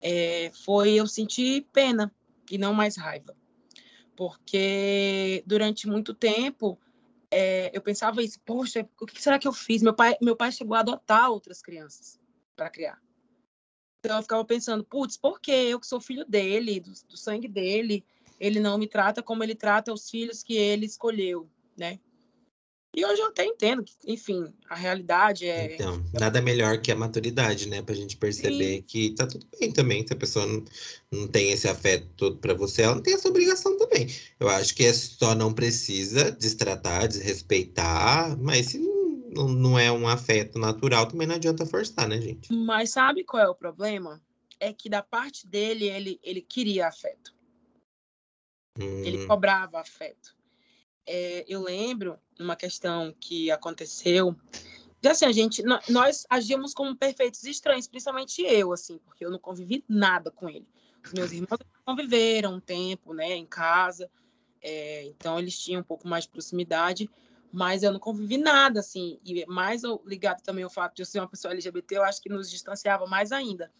[0.00, 2.14] é, foi eu sentir pena
[2.50, 3.36] e não mais raiva.
[4.16, 6.78] Porque durante muito tempo
[7.30, 9.82] é, eu pensava isso, poxa, o que será que eu fiz?
[9.82, 12.20] Meu pai, meu pai chegou a adotar outras crianças
[12.56, 13.00] para criar.
[14.00, 17.46] Então eu ficava pensando, putz, por que eu que sou filho dele, do, do sangue
[17.46, 18.04] dele,
[18.38, 22.00] ele não me trata como ele trata os filhos que ele escolheu, né?
[22.92, 25.74] E hoje eu até entendo que, enfim, a realidade é.
[25.74, 27.82] Então, nada melhor que a maturidade, né?
[27.82, 28.82] Pra gente perceber Sim.
[28.82, 30.04] que tá tudo bem também.
[30.04, 30.64] Se a pessoa não,
[31.12, 34.08] não tem esse afeto todo pra você, ela não tem essa obrigação também.
[34.40, 40.08] Eu acho que é só não precisa destratar, desrespeitar, mas se não, não é um
[40.08, 42.52] afeto natural, também não adianta forçar, né, gente?
[42.52, 44.20] Mas sabe qual é o problema?
[44.58, 47.32] É que da parte dele, ele, ele queria afeto.
[48.80, 49.04] Hum.
[49.04, 50.39] Ele cobrava afeto
[51.06, 54.36] é, eu lembro uma questão que aconteceu
[55.00, 59.38] que assim a gente nós agíamos como perfeitos estranhos principalmente eu assim porque eu não
[59.38, 60.66] convivi nada com ele.
[61.04, 64.10] Os meus irmãos conviveram um tempo né em casa
[64.62, 67.08] é, então eles tinham um pouco mais de proximidade
[67.52, 71.18] mas eu não convivi nada assim e mais ligado também ao fato de eu ser
[71.18, 73.72] uma pessoa LGBT eu acho que nos distanciava mais ainda.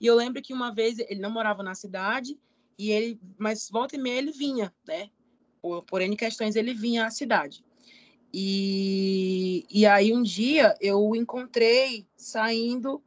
[0.00, 2.38] E eu lembro que uma vez ele não morava na cidade
[2.78, 5.10] e ele mas volta e meia ele vinha né
[5.60, 7.64] por, por N questões, ele vinha à cidade.
[8.32, 13.02] E, e aí um dia eu o encontrei saindo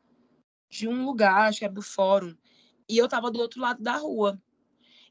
[0.69, 2.35] de um lugar, acho que era do fórum,
[2.89, 4.41] e eu estava do outro lado da rua.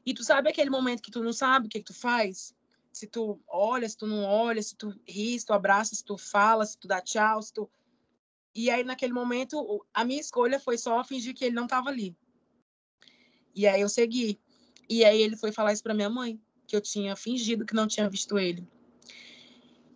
[0.05, 2.55] E tu sabe aquele momento que tu não sabe o que, que tu faz?
[2.91, 6.17] Se tu olha, se tu não olha, se tu ri, se tu abraça, se tu
[6.17, 7.69] fala, se tu dá tchau, se tu...
[8.53, 12.17] E aí, naquele momento, a minha escolha foi só fingir que ele não estava ali.
[13.55, 14.41] E aí eu segui.
[14.89, 16.41] E aí ele foi falar isso para minha mãe
[16.71, 18.65] que eu tinha fingido que não tinha visto ele.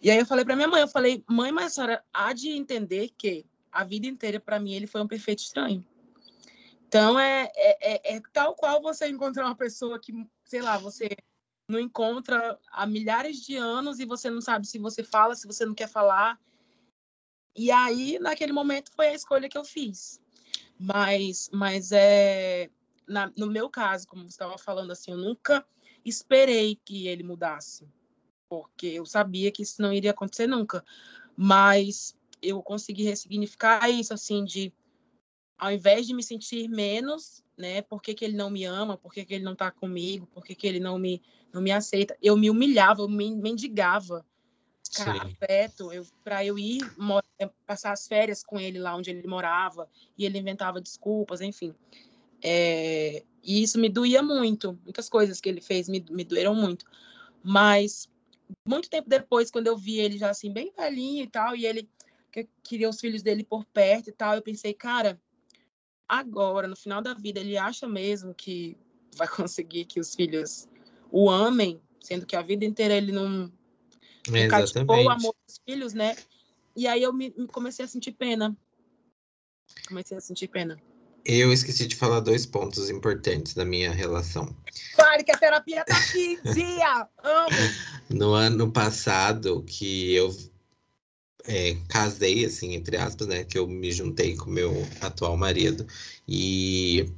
[0.02, 2.50] E aí eu falei para minha mãe, eu falei, mãe, mas a senhora há de
[2.50, 5.86] entender que a vida inteira para mim ele foi um perfeito estranho.
[6.86, 10.12] Então é, é, é, é, tal qual você encontrar uma pessoa que,
[10.44, 11.08] sei lá, você
[11.70, 15.66] não encontra há milhares de anos e você não sabe se você fala, se você
[15.66, 16.38] não quer falar.
[17.56, 20.22] E aí, naquele momento, foi a escolha que eu fiz.
[20.78, 22.70] Mas, mas é,
[23.08, 25.66] na, no meu caso, como você estava falando, assim, eu nunca
[26.06, 27.88] esperei que ele mudasse,
[28.48, 30.86] porque eu sabia que isso não iria acontecer nunca.
[31.36, 34.72] Mas eu consegui ressignificar isso, assim, de
[35.58, 39.14] ao invés de me sentir menos, né, por que, que ele não me ama, por
[39.14, 41.22] que, que ele não está comigo, por que, que ele não me,
[41.54, 44.26] não me aceita, eu me humilhava, eu me mendigava
[44.96, 46.82] cara, afeto, eu, para eu ir
[47.66, 51.74] passar as férias com ele lá onde ele morava, e ele inventava desculpas, enfim.
[52.44, 54.80] É, e isso me doía muito.
[54.84, 56.86] Muitas coisas que ele fez me, me doeram muito.
[57.44, 58.10] Mas
[58.68, 61.90] muito tempo depois, quando eu vi ele já assim, bem velhinho e tal, e ele
[62.32, 65.20] que queria os filhos dele por perto e tal, eu pensei, cara,
[66.08, 68.78] agora, no final da vida, ele acha mesmo que
[69.16, 70.68] vai conseguir que os filhos
[71.12, 73.52] o amem, sendo que a vida inteira ele não
[74.50, 76.16] cativou o amor dos filhos, né?
[76.76, 78.56] E aí eu me, comecei a sentir pena.
[79.88, 80.78] Comecei a sentir pena.
[81.26, 84.56] Eu esqueci de falar dois pontos importantes da minha relação.
[84.94, 87.08] Claro que a terapia tá aqui, dia!
[87.24, 87.50] Amo!
[88.10, 90.36] No ano passado, que eu
[91.48, 93.44] é, casei, assim, entre aspas, né?
[93.44, 95.88] Que eu me juntei com meu atual marido.
[96.28, 97.10] E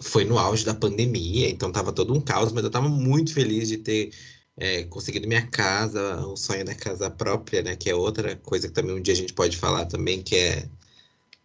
[0.00, 3.68] foi no auge da pandemia, então tava todo um caos, mas eu tava muito feliz
[3.68, 4.10] de ter
[4.56, 7.76] é, conseguido minha casa, o sonho da casa própria, né?
[7.76, 10.68] Que é outra coisa que também um dia a gente pode falar também, que é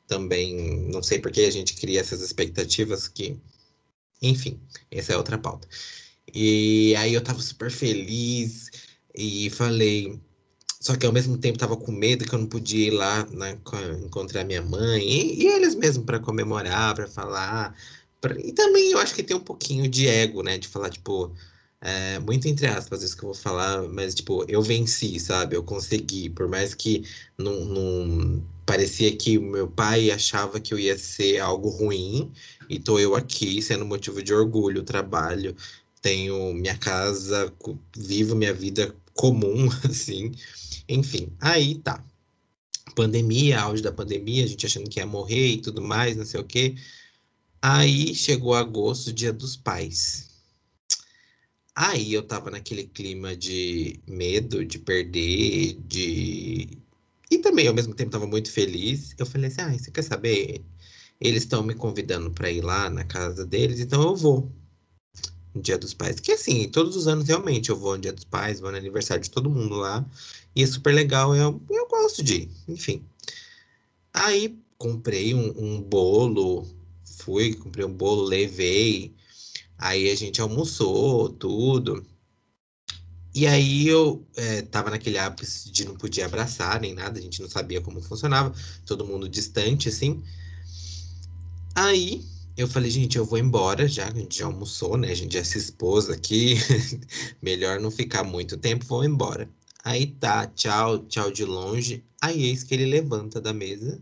[0.10, 3.38] também, não sei por que a gente cria essas expectativas que,
[4.22, 4.60] enfim,
[4.91, 5.68] essa é outra pauta.
[6.34, 8.70] E aí eu tava super feliz
[9.16, 10.20] e falei,
[10.82, 13.57] só que ao mesmo tempo tava com medo que eu não podia ir lá né,
[14.03, 17.76] encontrar minha mãe e, e eles mesmo para comemorar, para falar.
[18.22, 18.38] Pra...
[18.39, 20.57] E também eu acho que tem um pouquinho de ego, né?
[20.57, 21.34] De falar, tipo,
[21.82, 25.55] é, muito entre aspas isso que eu vou falar, mas tipo, eu venci, sabe?
[25.55, 27.05] Eu consegui, por mais que
[27.38, 32.32] não, não parecia que meu pai achava que eu ia ser algo ruim,
[32.69, 35.55] e tô eu aqui sendo motivo de orgulho, trabalho,
[36.01, 37.53] tenho minha casa,
[37.95, 40.34] vivo minha vida comum, assim.
[40.88, 42.03] Enfim, aí tá.
[42.95, 46.39] Pandemia, auge da pandemia, a gente achando que ia morrer e tudo mais, não sei
[46.39, 46.75] o quê.
[47.61, 50.28] Aí chegou agosto, dia dos pais.
[51.82, 56.77] Aí eu tava naquele clima de medo, de perder, de.
[57.32, 59.15] E também ao mesmo tempo tava muito feliz.
[59.17, 60.61] Eu falei assim: ah, você quer saber?
[61.21, 64.51] Eles estão me convidando para ir lá na casa deles, então eu vou
[65.55, 66.19] no Dia dos Pais.
[66.19, 69.23] Que assim, todos os anos realmente eu vou no Dia dos Pais, vou no aniversário
[69.23, 70.05] de todo mundo lá.
[70.53, 73.05] E é super legal, eu, eu gosto de ir, enfim.
[74.13, 76.67] Aí comprei um, um bolo,
[77.05, 79.13] fui, comprei um bolo, levei.
[79.80, 82.05] Aí a gente almoçou, tudo.
[83.34, 87.41] E aí eu é, tava naquele hábito de não podia abraçar nem nada, a gente
[87.41, 88.53] não sabia como funcionava,
[88.86, 90.21] todo mundo distante, assim.
[91.73, 92.25] Aí
[92.57, 95.09] eu falei, gente, eu vou embora já, a gente já almoçou, né?
[95.11, 96.55] A gente já se expôs aqui.
[97.41, 99.49] Melhor não ficar muito tempo, vou embora.
[99.84, 102.03] Aí tá, tchau, tchau de longe.
[102.21, 104.01] Aí eis que ele levanta da mesa,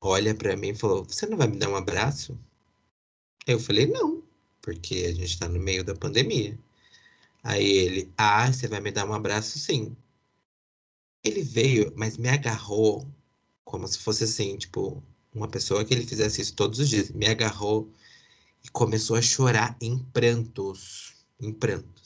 [0.00, 2.38] olha para mim e falou: Você não vai me dar um abraço?
[3.46, 4.22] Eu falei: Não,
[4.62, 6.58] porque a gente tá no meio da pandemia.
[7.42, 9.96] Aí ele: Ah, você vai me dar um abraço sim.
[11.24, 13.06] Ele veio, mas me agarrou
[13.64, 15.02] como se fosse assim, tipo,
[15.34, 17.10] uma pessoa que ele fizesse isso todos os dias.
[17.10, 17.92] Me agarrou
[18.64, 21.99] e começou a chorar em prantos, em prantos.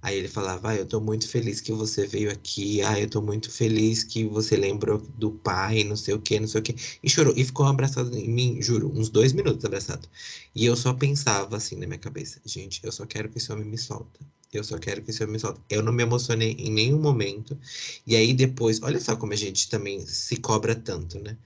[0.00, 3.20] Aí ele falava, ah, eu tô muito feliz que você veio aqui, ah, eu tô
[3.20, 6.74] muito feliz que você lembrou do pai, não sei o que, não sei o que.
[7.02, 10.08] E chorou, e ficou abraçado em mim, juro, uns dois minutos abraçado.
[10.54, 13.64] E eu só pensava assim na minha cabeça, gente, eu só quero que esse homem
[13.64, 14.20] me solta.
[14.52, 15.60] Eu só quero que esse homem me solta.
[15.68, 17.58] Eu não me emocionei em nenhum momento.
[18.06, 21.36] E aí depois, olha só como a gente também se cobra tanto, né?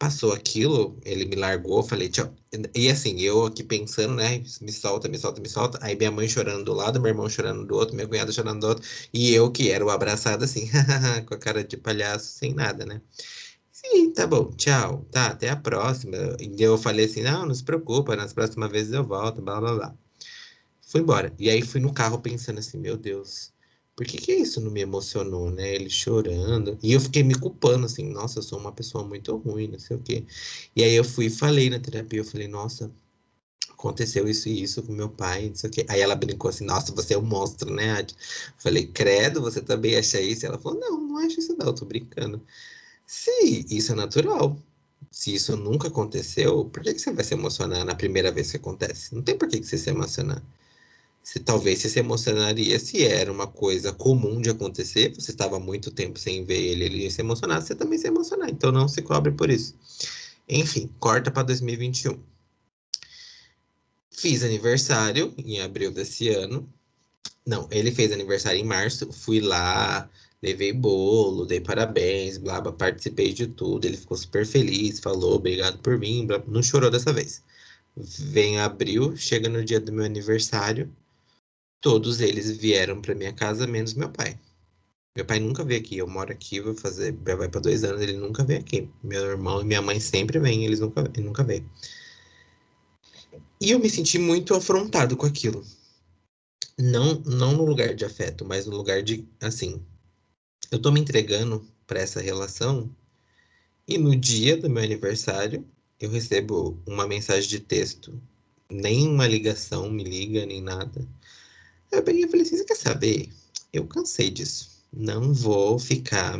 [0.00, 2.34] Passou aquilo, ele me largou, falei, tchau.
[2.74, 4.42] E assim, eu aqui pensando, né?
[4.62, 5.78] Me solta, me solta, me solta.
[5.82, 8.66] Aí minha mãe chorando do lado, meu irmão chorando do outro, minha cunhada chorando do
[8.68, 8.84] outro.
[9.12, 10.70] E eu que era o abraçado assim,
[11.28, 13.02] com a cara de palhaço, sem nada, né?
[13.72, 15.06] Sim, tá bom, tchau.
[15.12, 16.16] Tá, até a próxima.
[16.40, 19.74] E eu falei assim, não, não se preocupa, nas próximas vezes eu volto, blá, blá,
[19.74, 19.94] blá.
[20.80, 21.32] Fui embora.
[21.38, 23.52] E aí fui no carro pensando assim, meu Deus
[24.00, 25.74] por que, que isso não me emocionou, né?
[25.74, 26.78] Ele chorando.
[26.82, 29.94] E eu fiquei me culpando, assim, nossa, eu sou uma pessoa muito ruim, não sei
[29.98, 30.24] o quê.
[30.74, 32.90] E aí eu fui e falei na terapia, eu falei, nossa,
[33.70, 35.84] aconteceu isso e isso com meu pai, não sei o quê.
[35.86, 38.16] Aí ela brincou assim, nossa, você é um monstro, né, Adi?
[38.58, 40.46] Falei, credo, você também acha isso?
[40.46, 42.40] Ela falou, não, não acho isso não, eu tô brincando.
[43.06, 44.56] Sim, isso é natural.
[45.10, 48.56] Se isso nunca aconteceu, por que, que você vai se emocionar na primeira vez que
[48.56, 49.14] acontece?
[49.14, 50.42] Não tem por que, que você se emocionar
[51.22, 55.90] se talvez você se emocionaria se era uma coisa comum de acontecer, você estava muito
[55.90, 59.02] tempo sem ver ele, ele ia se emocionar, você também se emocionar, então não se
[59.02, 59.74] cobre por isso.
[60.48, 62.18] Enfim, corta para 2021.
[64.10, 66.68] Fiz aniversário em abril desse ano.
[67.46, 70.10] Não, ele fez aniversário em março, fui lá,
[70.42, 73.86] levei bolo, dei parabéns, blá, blá, participei de tudo.
[73.86, 77.42] Ele ficou super feliz, falou obrigado por mim, blá, não chorou dessa vez.
[77.96, 80.90] Vem abril, chega no dia do meu aniversário,
[81.80, 84.38] Todos eles vieram para minha casa, menos meu pai.
[85.16, 85.96] Meu pai nunca veio aqui.
[85.98, 87.12] Eu moro aqui, vou fazer.
[87.12, 88.88] Vai para dois anos, ele nunca veio aqui.
[89.02, 91.68] Meu irmão e minha mãe sempre vêm, eles nunca, ele nunca veio.
[93.60, 95.64] E eu me senti muito afrontado com aquilo.
[96.78, 99.82] Não, não no lugar de afeto, mas no lugar de, assim,
[100.70, 102.94] eu tô me entregando para essa relação
[103.86, 105.66] e no dia do meu aniversário
[105.98, 108.18] eu recebo uma mensagem de texto,
[108.70, 111.06] nem uma ligação me liga, nem nada
[111.90, 113.28] eu peguei e falei assim: você quer saber?
[113.72, 114.70] Eu cansei disso.
[114.92, 116.38] Não vou ficar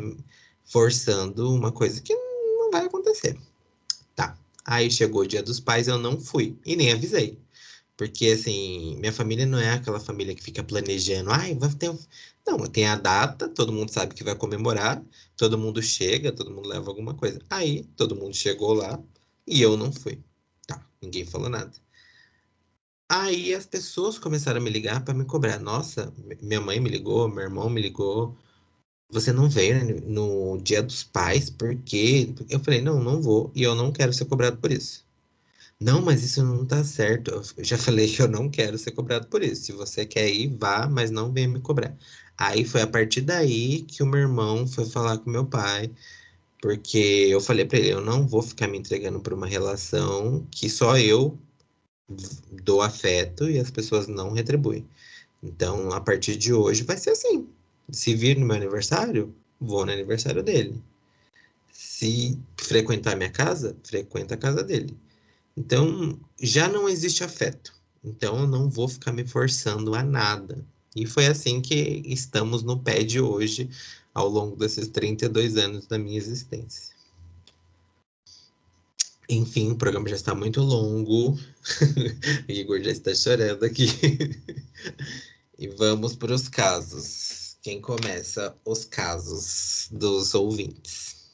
[0.64, 3.36] forçando uma coisa que não vai acontecer.
[4.14, 4.36] Tá.
[4.64, 7.38] Aí chegou o dia dos pais, eu não fui e nem avisei.
[7.96, 11.30] Porque, assim, minha família não é aquela família que fica planejando.
[11.30, 11.94] Ai, vai ter.
[12.46, 15.04] Não, tem a data, todo mundo sabe que vai comemorar,
[15.36, 17.40] todo mundo chega, todo mundo leva alguma coisa.
[17.50, 18.98] Aí, todo mundo chegou lá
[19.46, 20.18] e eu não fui.
[20.66, 21.72] Tá, ninguém falou nada.
[23.10, 25.58] Aí as pessoas começaram a me ligar para me cobrar.
[25.58, 28.36] Nossa, minha mãe me ligou, meu irmão me ligou.
[29.10, 32.32] Você não veio no dia dos pais, por quê?
[32.48, 33.52] Eu falei, não, não vou.
[33.54, 35.04] E eu não quero ser cobrado por isso.
[35.80, 37.30] Não, mas isso não tá certo.
[37.56, 39.64] Eu já falei que eu não quero ser cobrado por isso.
[39.64, 41.96] Se você quer ir, vá, mas não venha me cobrar.
[42.38, 45.90] Aí foi a partir daí que o meu irmão foi falar com meu pai,
[46.62, 46.98] porque
[47.30, 50.98] eu falei para ele, eu não vou ficar me entregando para uma relação que só
[50.98, 51.38] eu
[52.64, 54.86] dou afeto e as pessoas não retribuem.
[55.42, 57.48] Então, a partir de hoje vai ser assim.
[57.90, 60.80] Se vir no meu aniversário, vou no aniversário dele.
[61.72, 64.96] Se frequentar minha casa, frequenta a casa dele.
[65.56, 67.74] Então, já não existe afeto.
[68.04, 70.64] Então, eu não vou ficar me forçando a nada.
[70.94, 73.68] E foi assim que estamos no pé de hoje,
[74.12, 76.94] ao longo desses 32 anos da minha existência.
[79.32, 81.34] Enfim, o programa já está muito longo.
[81.34, 83.86] o Igor já está chorando aqui.
[85.56, 87.56] e vamos para os casos.
[87.62, 91.30] Quem começa os casos dos ouvintes?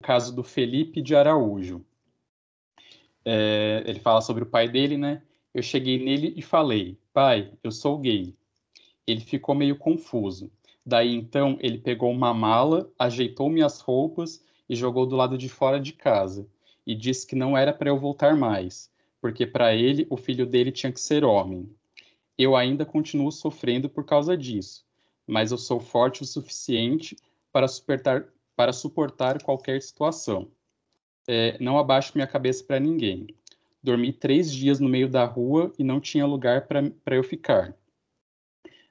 [0.00, 1.84] O caso do Felipe de Araújo.
[3.22, 5.22] É, ele fala sobre o pai dele, né?
[5.52, 8.34] Eu cheguei nele e falei: Pai, eu sou gay.
[9.06, 10.50] Ele ficou meio confuso.
[10.86, 14.42] Daí então ele pegou uma mala, ajeitou minhas roupas
[14.72, 16.48] e jogou do lado de fora de casa,
[16.86, 20.72] e disse que não era para eu voltar mais, porque para ele o filho dele
[20.72, 21.68] tinha que ser homem.
[22.38, 24.82] Eu ainda continuo sofrendo por causa disso,
[25.26, 27.14] mas eu sou forte o suficiente
[27.52, 28.24] para suportar,
[28.56, 30.48] para suportar qualquer situação.
[31.28, 33.26] É, não abaixo minha cabeça para ninguém.
[33.82, 37.76] Dormi três dias no meio da rua e não tinha lugar para eu ficar.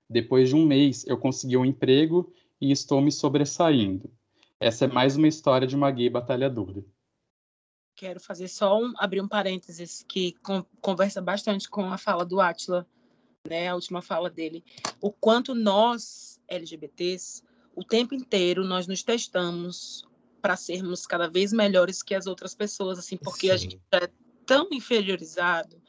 [0.07, 4.11] Depois de um mês, eu consegui um emprego e estou me sobressaindo.
[4.61, 6.85] Essa é mais uma história de uma gay batalhadora.
[7.95, 12.39] Quero fazer só um, abrir um parênteses que com, conversa bastante com a fala do
[12.39, 12.87] Atila,
[13.49, 14.63] né, a última fala dele.
[15.01, 17.41] O quanto nós, LGBTs,
[17.75, 20.07] o tempo inteiro nós nos testamos
[20.43, 23.53] para sermos cada vez melhores que as outras pessoas, assim, porque Sim.
[23.53, 24.07] a gente é
[24.45, 25.81] tão inferiorizado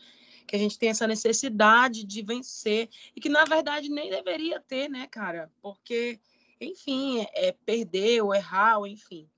[0.47, 4.89] que a gente tem essa necessidade de vencer e que na verdade nem deveria ter,
[4.89, 5.51] né, cara?
[5.61, 6.19] Porque
[6.65, 9.29] enfim, é, é perder ou errar, ou enfim.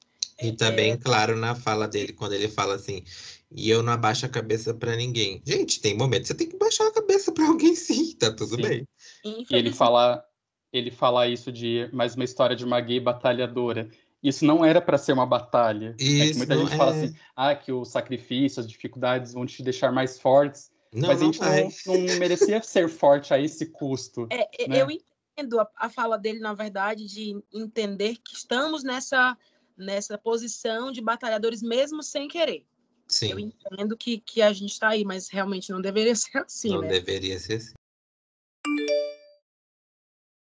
[0.41, 0.97] E também, é...
[0.97, 3.05] claro, na fala dele, quando ele fala assim,
[3.51, 5.41] e eu não abaixo a cabeça para ninguém.
[5.47, 8.63] Gente, tem momentos você tem que baixar a cabeça para alguém sim, tá tudo sim.
[8.63, 8.89] bem.
[9.25, 10.25] E ele fala,
[10.73, 13.89] ele fala isso de mais uma história de uma gay batalhadora.
[14.23, 15.95] Isso não era para ser uma batalha.
[15.99, 16.77] Isso, é muita gente é...
[16.77, 20.71] fala assim, ah, que o sacrifício, as dificuldades vão te deixar mais fortes.
[20.93, 24.27] Não, mas a gente não, não, merecia ser forte a esse custo.
[24.31, 24.81] É, né?
[24.81, 24.89] Eu
[25.37, 29.37] a, a fala dele, na verdade, de entender que estamos nessa,
[29.77, 32.67] nessa posição de batalhadores mesmo sem querer.
[33.07, 33.31] Sim.
[33.31, 36.71] Eu entendo que, que a gente está aí, mas realmente não deveria ser assim.
[36.71, 36.89] Não né?
[36.89, 37.75] deveria ser assim.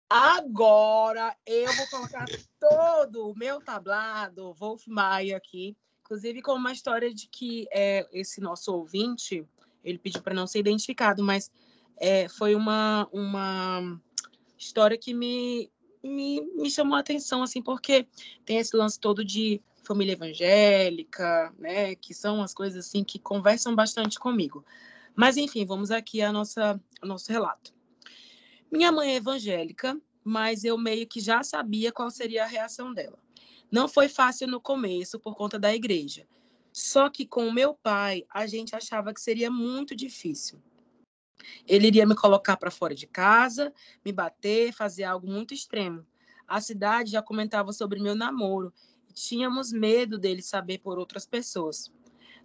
[0.10, 2.26] Agora eu vou colocar
[2.60, 8.42] todo o meu tablado Wolf Maia aqui, inclusive com uma história de que é, esse
[8.42, 9.48] nosso ouvinte,
[9.82, 11.50] ele pediu para não ser identificado, mas
[11.96, 14.02] é, foi uma, uma
[14.62, 15.70] história que me,
[16.04, 18.08] me, me chamou a atenção, assim, porque
[18.46, 23.76] tem esse lance todo de família evangélica, né, que são as coisas, assim, que conversam
[23.76, 24.64] bastante comigo.
[25.16, 27.74] Mas, enfim, vamos aqui ao nosso relato.
[28.72, 33.18] Minha mãe é evangélica, mas eu meio que já sabia qual seria a reação dela.
[33.70, 36.28] Não foi fácil no começo por conta da igreja.
[36.72, 40.62] Só que com meu pai, a gente achava que seria muito difícil.
[41.68, 43.74] Ele iria me colocar para fora de casa,
[44.04, 46.06] me bater, fazer algo muito extremo.
[46.48, 48.74] A cidade já comentava sobre meu namoro
[49.10, 51.92] e tínhamos medo dele saber por outras pessoas.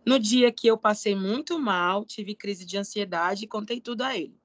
[0.04, 4.16] No dia que eu passei muito mal, tive crise de ansiedade e contei tudo a
[4.16, 4.38] ele.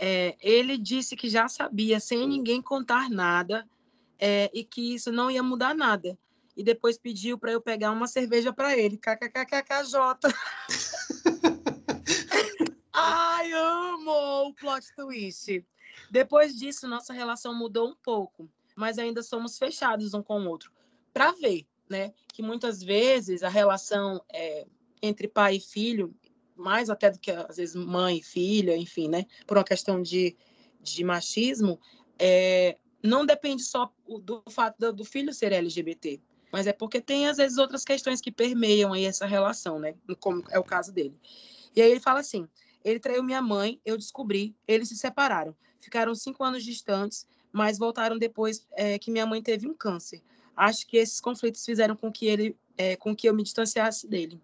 [0.00, 3.68] É, ele disse que já sabia, sem ninguém contar nada,
[4.16, 6.16] é, e que isso não ia mudar nada.
[6.56, 8.96] E depois pediu para eu pegar uma cerveja para ele.
[8.96, 9.98] KKKKJ.
[14.08, 15.64] Ai, amo o plot twist.
[16.10, 20.72] Depois disso, nossa relação mudou um pouco, mas ainda somos fechados um com o outro.
[21.12, 24.66] Para ver, né, que muitas vezes a relação é,
[25.02, 26.14] entre pai e filho,
[26.56, 30.36] mais até do que às vezes mãe e filha, enfim, né, por uma questão de,
[30.80, 31.80] de machismo,
[32.18, 33.92] é, não depende só
[34.22, 36.20] do fato do filho ser LGBT,
[36.52, 40.42] mas é porque tem às vezes outras questões que permeiam aí essa relação, né, como
[40.50, 41.16] é o caso dele.
[41.74, 42.48] E aí ele fala assim:
[42.88, 45.54] ele traiu minha mãe, eu descobri, eles se separaram.
[45.80, 50.22] Ficaram cinco anos distantes, mas voltaram depois é, que minha mãe teve um câncer.
[50.56, 54.40] Acho que esses conflitos fizeram com que ele, é, com que eu me distanciasse dele.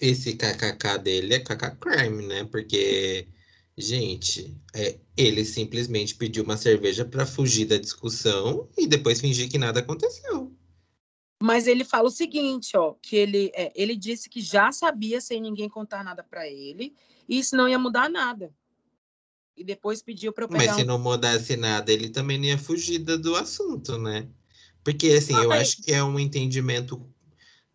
[0.00, 2.44] Esse kkk dele é kkk crime, né?
[2.44, 3.28] Porque,
[3.76, 9.58] gente, é, ele simplesmente pediu uma cerveja para fugir da discussão e depois fingir que
[9.58, 10.55] nada aconteceu.
[11.42, 15.40] Mas ele fala o seguinte, ó, que ele, é, ele disse que já sabia sem
[15.40, 16.94] ninguém contar nada para ele,
[17.28, 18.54] e isso não ia mudar nada.
[19.56, 20.66] E depois pediu para eu pegar.
[20.66, 24.28] Mas se não mudasse nada, ele também não ia fugir do assunto, né?
[24.82, 27.02] Porque assim, ah, eu acho que é um entendimento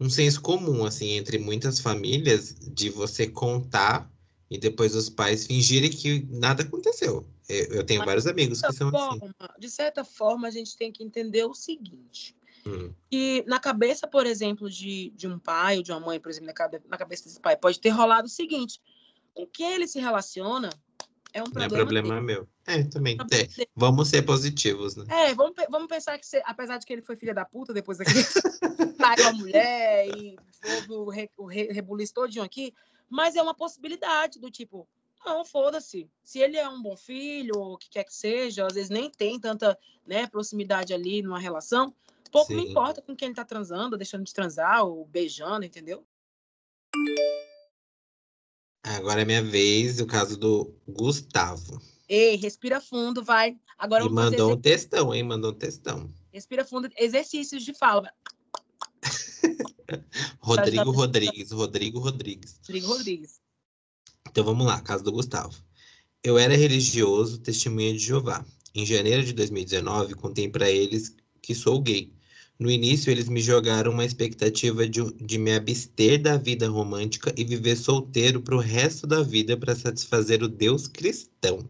[0.01, 4.11] um senso comum, assim, entre muitas famílias, de você contar
[4.49, 7.23] e depois os pais fingirem que nada aconteceu.
[7.47, 8.97] Eu tenho Mas, vários amigos que são assim.
[8.97, 9.59] forma, assim.
[9.59, 12.35] De certa forma, a gente tem que entender o seguinte.
[12.65, 12.93] Hum.
[13.11, 16.53] E na cabeça, por exemplo, de, de um pai ou de uma mãe, por exemplo,
[16.87, 18.79] na cabeça desse pai, pode ter rolado o seguinte:
[19.33, 20.69] com quem ele se relaciona
[21.33, 21.67] é um problema.
[21.69, 22.21] Não é problema dele.
[22.21, 22.47] meu.
[22.67, 23.17] É, também.
[23.19, 23.65] É.
[23.75, 25.05] Vamos ser positivos, né?
[25.09, 27.97] É, vamos, vamos pensar que, você, apesar de que ele foi filha da puta depois
[27.97, 28.23] daquele.
[28.97, 32.73] traiu a mulher e houve o, re, o re, rebuliço todinho aqui,
[33.09, 34.87] mas é uma possibilidade do tipo,
[35.25, 36.09] não, foda-se.
[36.23, 39.09] Se ele é um bom filho, ou o que quer que seja, às vezes nem
[39.09, 41.93] tem tanta né, proximidade ali numa relação,
[42.31, 42.55] pouco Sim.
[42.55, 46.05] me importa com quem ele tá transando, deixando de transar, ou beijando, entendeu?
[48.83, 51.81] Agora é minha vez, o caso do Gustavo.
[52.09, 53.57] Ei, respira fundo, vai.
[53.77, 55.23] Agora e mandou um textão, hein?
[55.23, 56.11] Mandou um textão.
[56.33, 58.11] Respira fundo, exercícios de fala.
[60.39, 62.59] Rodrigo Rodrigues, Rodrigo Rodrigues.
[62.61, 63.41] Rodrigo Rodrigues.
[64.29, 65.55] Então vamos lá, caso do Gustavo.
[66.23, 68.45] Eu era religioso, testemunha de Jeová.
[68.73, 72.13] Em janeiro de 2019, contei para eles que sou gay.
[72.61, 77.43] No início, eles me jogaram uma expectativa de, de me abster da vida romântica e
[77.43, 81.67] viver solteiro para o resto da vida para satisfazer o Deus cristão.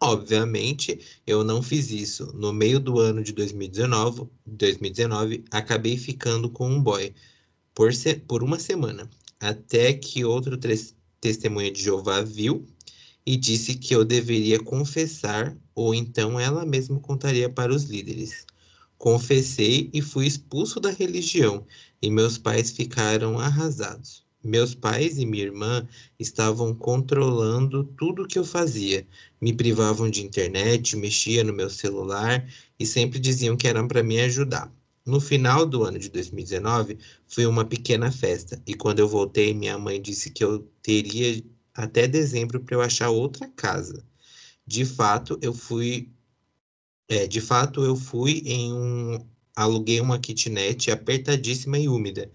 [0.00, 2.32] Obviamente, eu não fiz isso.
[2.34, 7.14] No meio do ano de 2019, 2019 acabei ficando com um boy
[7.72, 9.08] por, se, por uma semana,
[9.38, 10.58] até que outro
[11.20, 12.66] testemunha de Jeová viu
[13.24, 18.44] e disse que eu deveria confessar, ou então ela mesma contaria para os líderes.
[18.98, 21.64] Confessei e fui expulso da religião,
[22.02, 24.26] e meus pais ficaram arrasados.
[24.42, 25.86] Meus pais e minha irmã
[26.18, 29.06] estavam controlando tudo que eu fazia.
[29.40, 32.44] Me privavam de internet, mexia no meu celular
[32.78, 34.72] e sempre diziam que eram para me ajudar.
[35.06, 39.78] No final do ano de 2019, foi uma pequena festa, e quando eu voltei, minha
[39.78, 41.42] mãe disse que eu teria
[41.74, 44.04] até dezembro para eu achar outra casa.
[44.66, 46.10] De fato, eu fui
[47.08, 49.18] é, de fato, eu fui em um.
[49.56, 52.30] Aluguei uma kitnet apertadíssima e úmida,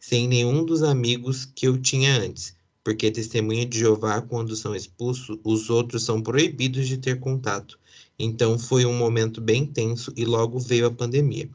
[0.00, 5.38] sem nenhum dos amigos que eu tinha antes, porque testemunha de Jeová, quando são expulsos,
[5.44, 7.78] os outros são proibidos de ter contato.
[8.18, 11.48] Então foi um momento bem tenso e logo veio a pandemia.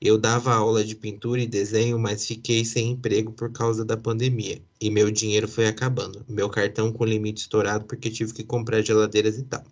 [0.00, 4.62] Eu dava aula de pintura e desenho, mas fiquei sem emprego por causa da pandemia.
[4.80, 6.24] E meu dinheiro foi acabando.
[6.28, 9.64] Meu cartão com limite estourado porque tive que comprar geladeiras e tal.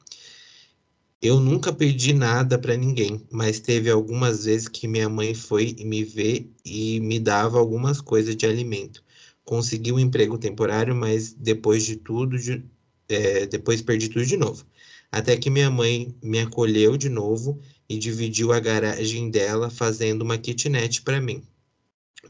[1.26, 6.04] Eu nunca pedi nada para ninguém, mas teve algumas vezes que minha mãe foi me
[6.04, 9.02] ver e me dava algumas coisas de alimento.
[9.44, 12.64] Consegui um emprego temporário, mas depois de tudo, de,
[13.08, 14.64] é, depois perdi tudo de novo.
[15.10, 20.38] Até que minha mãe me acolheu de novo e dividiu a garagem dela fazendo uma
[20.38, 21.42] kitnet para mim.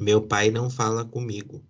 [0.00, 1.62] Meu pai não fala comigo.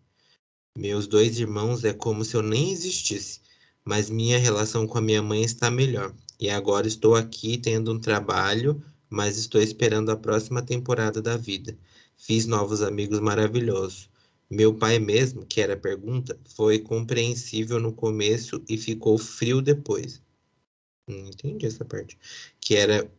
[0.79, 3.41] Meus dois irmãos é como se eu nem existisse,
[3.85, 6.14] mas minha relação com a minha mãe está melhor.
[6.39, 11.76] E agora estou aqui tendo um trabalho, mas estou esperando a próxima temporada da vida.
[12.16, 14.09] Fiz novos amigos maravilhosos.
[14.51, 20.22] Meu pai mesmo, que era a pergunta, foi compreensível no começo e ficou frio depois.
[21.09, 22.18] Não entendi essa parte.
[22.61, 23.11] Que era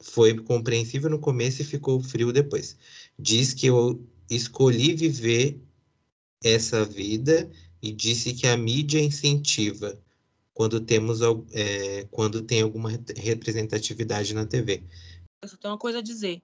[0.00, 2.76] foi compreensível no começo e ficou frio depois.
[3.18, 5.60] Diz que eu escolhi viver
[6.42, 7.50] essa vida
[7.82, 9.98] e disse que a mídia incentiva
[10.52, 11.20] quando temos
[11.52, 14.82] é, quando tem alguma representatividade na TV.
[15.42, 16.42] Eu só tenho uma coisa a dizer.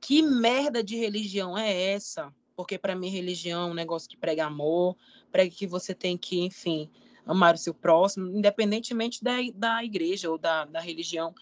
[0.00, 2.34] Que merda de religião é essa?
[2.56, 4.96] Porque para mim religião é um negócio que prega amor,
[5.30, 6.90] prega que você tem que, enfim,
[7.24, 11.34] amar o seu próximo, independentemente da, da igreja ou da, da religião.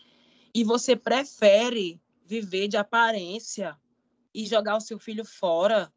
[0.55, 3.77] E você prefere viver de aparência
[4.35, 5.91] e jogar o seu filho fora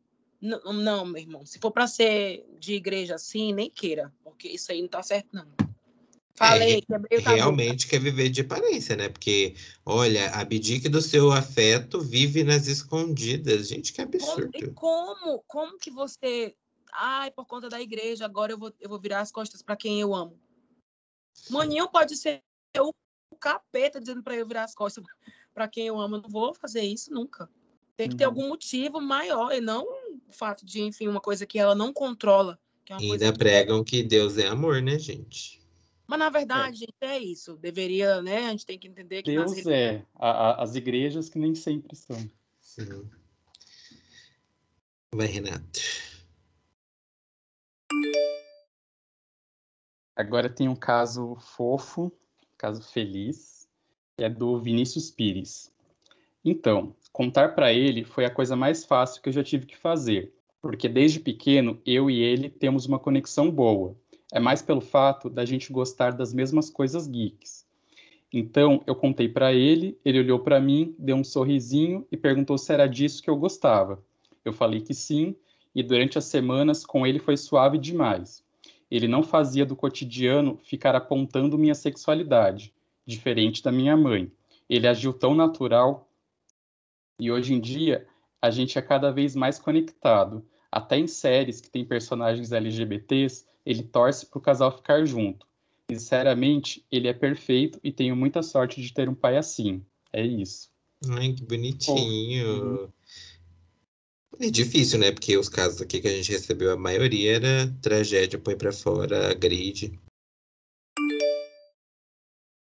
[0.43, 1.45] não, não, meu irmão.
[1.45, 5.29] Se for para ser de igreja assim, nem queira, porque isso aí não tá certo,
[5.31, 5.47] não.
[6.35, 9.07] Falei, é, quebrei o Realmente quer viver de aparência, né?
[9.07, 9.55] Porque,
[9.85, 13.67] olha, abdique do seu afeto, vive nas escondidas.
[13.67, 14.51] Gente, que absurdo.
[14.51, 15.43] Como, e como?
[15.47, 16.55] Como que você.
[16.91, 20.01] Ai, por conta da igreja, agora eu vou, eu vou virar as costas para quem
[20.01, 20.39] eu amo.
[21.49, 22.41] Maninho pode ser
[22.79, 22.91] o
[23.39, 25.03] capeta dizendo para eu virar as costas
[25.53, 26.15] para quem eu amo.
[26.15, 27.49] Eu não vou fazer isso nunca.
[27.95, 28.31] Tem que ter uhum.
[28.31, 29.83] algum motivo maior e não
[30.27, 33.83] o fato de, enfim, uma coisa que ela não controla, Que é ainda que- pregam
[33.83, 35.62] que Deus é amor, né, gente?
[36.07, 37.55] Mas na verdade, gente, é isso.
[37.57, 38.47] Deveria, né?
[38.47, 40.05] A gente tem que entender que nas Deus é.
[40.15, 42.29] A- a- as igrejas que nem sempre são.
[42.59, 43.09] Sim.
[45.13, 45.79] Vai, Renato.
[50.15, 53.67] Agora tem um caso fofo, um caso feliz,
[54.17, 55.71] que é do Vinícius Pires.
[56.45, 60.33] Então, contar para ele foi a coisa mais fácil que eu já tive que fazer,
[60.61, 63.95] porque desde pequeno eu e ele temos uma conexão boa.
[64.33, 67.67] É mais pelo fato da gente gostar das mesmas coisas geeks.
[68.33, 72.73] Então, eu contei para ele, ele olhou para mim, deu um sorrisinho e perguntou se
[72.73, 74.03] era disso que eu gostava.
[74.43, 75.35] Eu falei que sim,
[75.75, 78.43] e durante as semanas com ele foi suave demais.
[78.89, 82.73] Ele não fazia do cotidiano ficar apontando minha sexualidade,
[83.05, 84.31] diferente da minha mãe.
[84.67, 86.09] Ele agiu tão natural
[87.19, 88.07] e hoje em dia
[88.41, 90.43] a gente é cada vez mais conectado.
[90.71, 95.47] Até em séries que tem personagens LGBTs, ele torce para o casal ficar junto.
[95.89, 99.83] Sinceramente, ele é perfeito e tenho muita sorte de ter um pai assim.
[100.11, 100.71] É isso.
[101.09, 102.91] Ai, que bonitinho.
[104.39, 105.11] É difícil, né?
[105.11, 109.31] Porque os casos aqui que a gente recebeu, a maioria era tragédia, põe pra fora,
[109.31, 109.99] agride.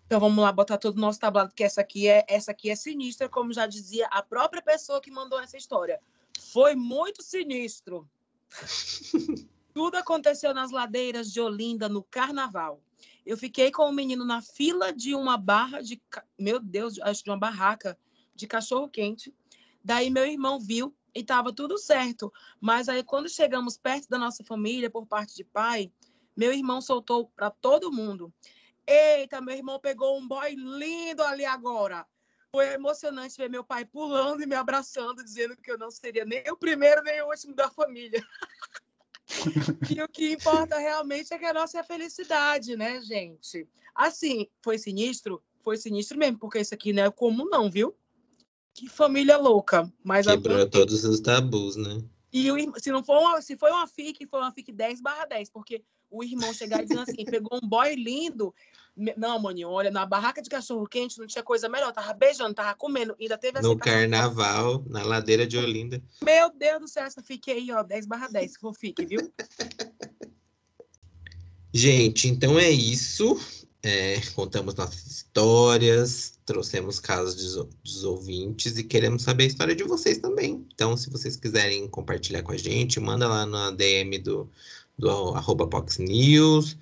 [0.07, 2.77] Então vamos lá botar todo o nosso tablado, que essa aqui é essa aqui é
[2.77, 6.01] sinistra, como já dizia a própria pessoa que mandou essa história.
[6.53, 8.09] Foi muito sinistro.
[9.75, 12.81] Tudo aconteceu nas ladeiras de Olinda no carnaval.
[13.27, 16.01] Eu fiquei com o menino na fila de uma barra de,
[16.39, 17.99] meu Deus, acho de uma barraca
[18.37, 19.35] de cachorro quente.
[19.83, 22.33] Daí meu irmão viu e estava tudo certo.
[22.61, 25.91] Mas aí quando chegamos perto da nossa família por parte de pai,
[26.37, 28.33] meu irmão soltou para todo mundo.
[28.87, 32.07] Eita, meu irmão pegou um boy lindo ali agora.
[32.53, 36.45] Foi emocionante ver meu pai pulando e me abraçando, dizendo que eu não seria nem
[36.49, 38.25] o primeiro nem o último da família.
[39.97, 43.67] e o que importa realmente é que a nossa é a felicidade, né, gente?
[43.95, 45.43] Assim, foi sinistro?
[45.63, 47.97] Foi sinistro mesmo, porque isso aqui não é comum, não, viu?
[48.75, 49.91] Que família louca.
[50.03, 50.71] Mas Quebrou adorei.
[50.71, 52.03] todos os tabus, né?
[52.33, 52.49] E
[52.81, 55.85] se não for uma, se foi uma FIC, foi uma FIC 10 barra 10, porque
[56.17, 58.55] o irmão chegar e dizendo assim, pegou um boy lindo.
[59.17, 61.93] Não, maninho, olha, na barraca de cachorro quente não tinha coisa melhor.
[61.93, 63.93] Tava beijando, tava comendo, ainda teve No aceitação.
[63.93, 66.01] carnaval, na ladeira de Olinda.
[66.23, 69.33] Meu Deus do céu, essa FIC aí, ó, 10 barra 10, se for FIC, viu?
[71.73, 73.37] Gente, então é isso.
[73.83, 79.85] É, contamos nossas histórias, trouxemos casos dos, dos ouvintes e queremos saber a história de
[79.85, 80.67] vocês também.
[80.73, 84.49] Então, se vocês quiserem compartilhar com a gente, manda lá na DM do,
[84.99, 86.77] do arroba Pox News,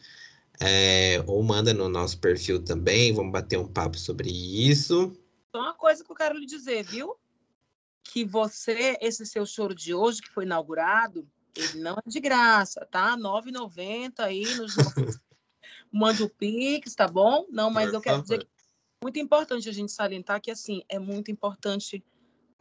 [0.61, 3.13] é, ou manda no nosso perfil também.
[3.13, 5.13] Vamos bater um papo sobre isso.
[5.55, 7.17] Só uma coisa que eu quero lhe dizer, viu?
[8.05, 12.87] Que você, esse seu choro de hoje, que foi inaugurado, ele não é de graça,
[12.91, 13.15] tá?
[13.15, 15.19] R$ 9,90 aí nos nossos...
[15.95, 17.47] Mande o Pix, tá bom?
[17.51, 20.83] Não, mas Por eu quero dizer que é muito importante a gente salientar que, assim,
[20.89, 22.03] é muito importante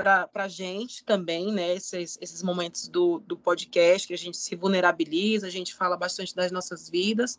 [0.02, 1.76] para a gente também, né?
[1.76, 6.36] Esses, esses momentos do, do podcast, que a gente se vulnerabiliza, a gente fala bastante
[6.36, 7.38] das nossas vidas,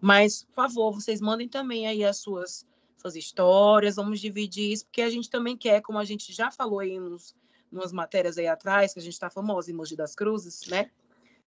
[0.00, 5.02] mas, por favor, vocês mandem também aí as suas suas histórias, vamos dividir isso, porque
[5.02, 7.36] a gente também quer, como a gente já falou aí nos,
[7.70, 10.90] nas matérias aí atrás, que a gente está famosa em Mogi das Cruzes, né?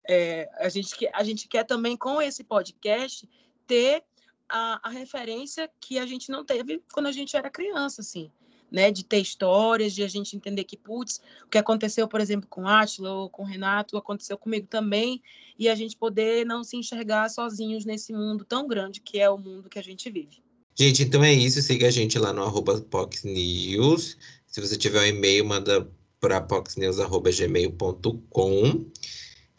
[0.08, 3.28] É, a, gente, a gente quer também, com esse podcast,
[3.66, 4.02] ter
[4.48, 8.30] a, a referência que a gente não teve quando a gente era criança, assim,
[8.74, 8.90] né?
[8.90, 12.66] De ter histórias, de a gente entender que, putz, o que aconteceu, por exemplo, com
[12.66, 15.22] Átila ou com Renato, aconteceu comigo também,
[15.56, 19.38] e a gente poder não se enxergar sozinhos nesse mundo tão grande que é o
[19.38, 20.42] mundo que a gente vive.
[20.74, 21.62] Gente, então é isso.
[21.62, 24.16] Siga a gente lá no arroba Pox News.
[24.44, 28.86] Se você tiver um e-mail, manda para poxnews.gmail.com.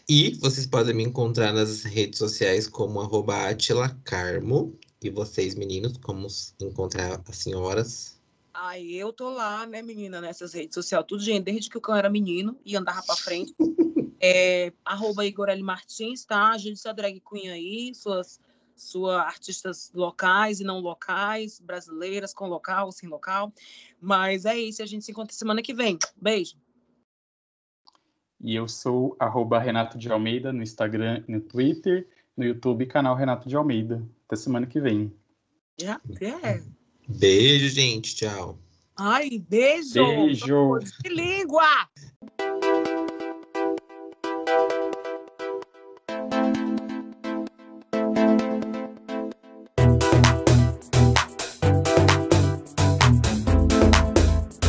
[0.10, 4.78] E vocês podem me encontrar nas redes sociais como arroba Atila Carmo.
[5.02, 6.28] E vocês, meninos, como
[6.60, 8.15] encontrar as senhoras?
[8.58, 11.96] Aí eu tô lá, né, menina, nessas redes sociais, tudo, gente, desde que o cão
[11.96, 13.54] era menino e andava pra frente.
[14.28, 15.62] É, arroba Igor L.
[15.62, 16.52] Martins, tá?
[16.52, 18.40] Ajude sua drag queen aí, suas,
[18.76, 23.54] suas artistas locais e não locais, brasileiras, com local, sem local.
[24.02, 26.00] Mas é isso, a gente se encontra semana que vem.
[26.20, 26.56] Beijo.
[28.42, 33.48] E eu sou arroba Renato de Almeida no Instagram no Twitter, no YouTube, canal Renato
[33.48, 34.02] de Almeida.
[34.26, 35.14] Até semana que vem.
[35.78, 36.02] Já?
[36.20, 36.75] É.
[37.08, 38.16] Beijo, gente.
[38.16, 38.58] Tchau.
[38.98, 39.94] Ai, beijo!
[39.94, 40.80] Beijo!
[41.04, 41.90] De língua!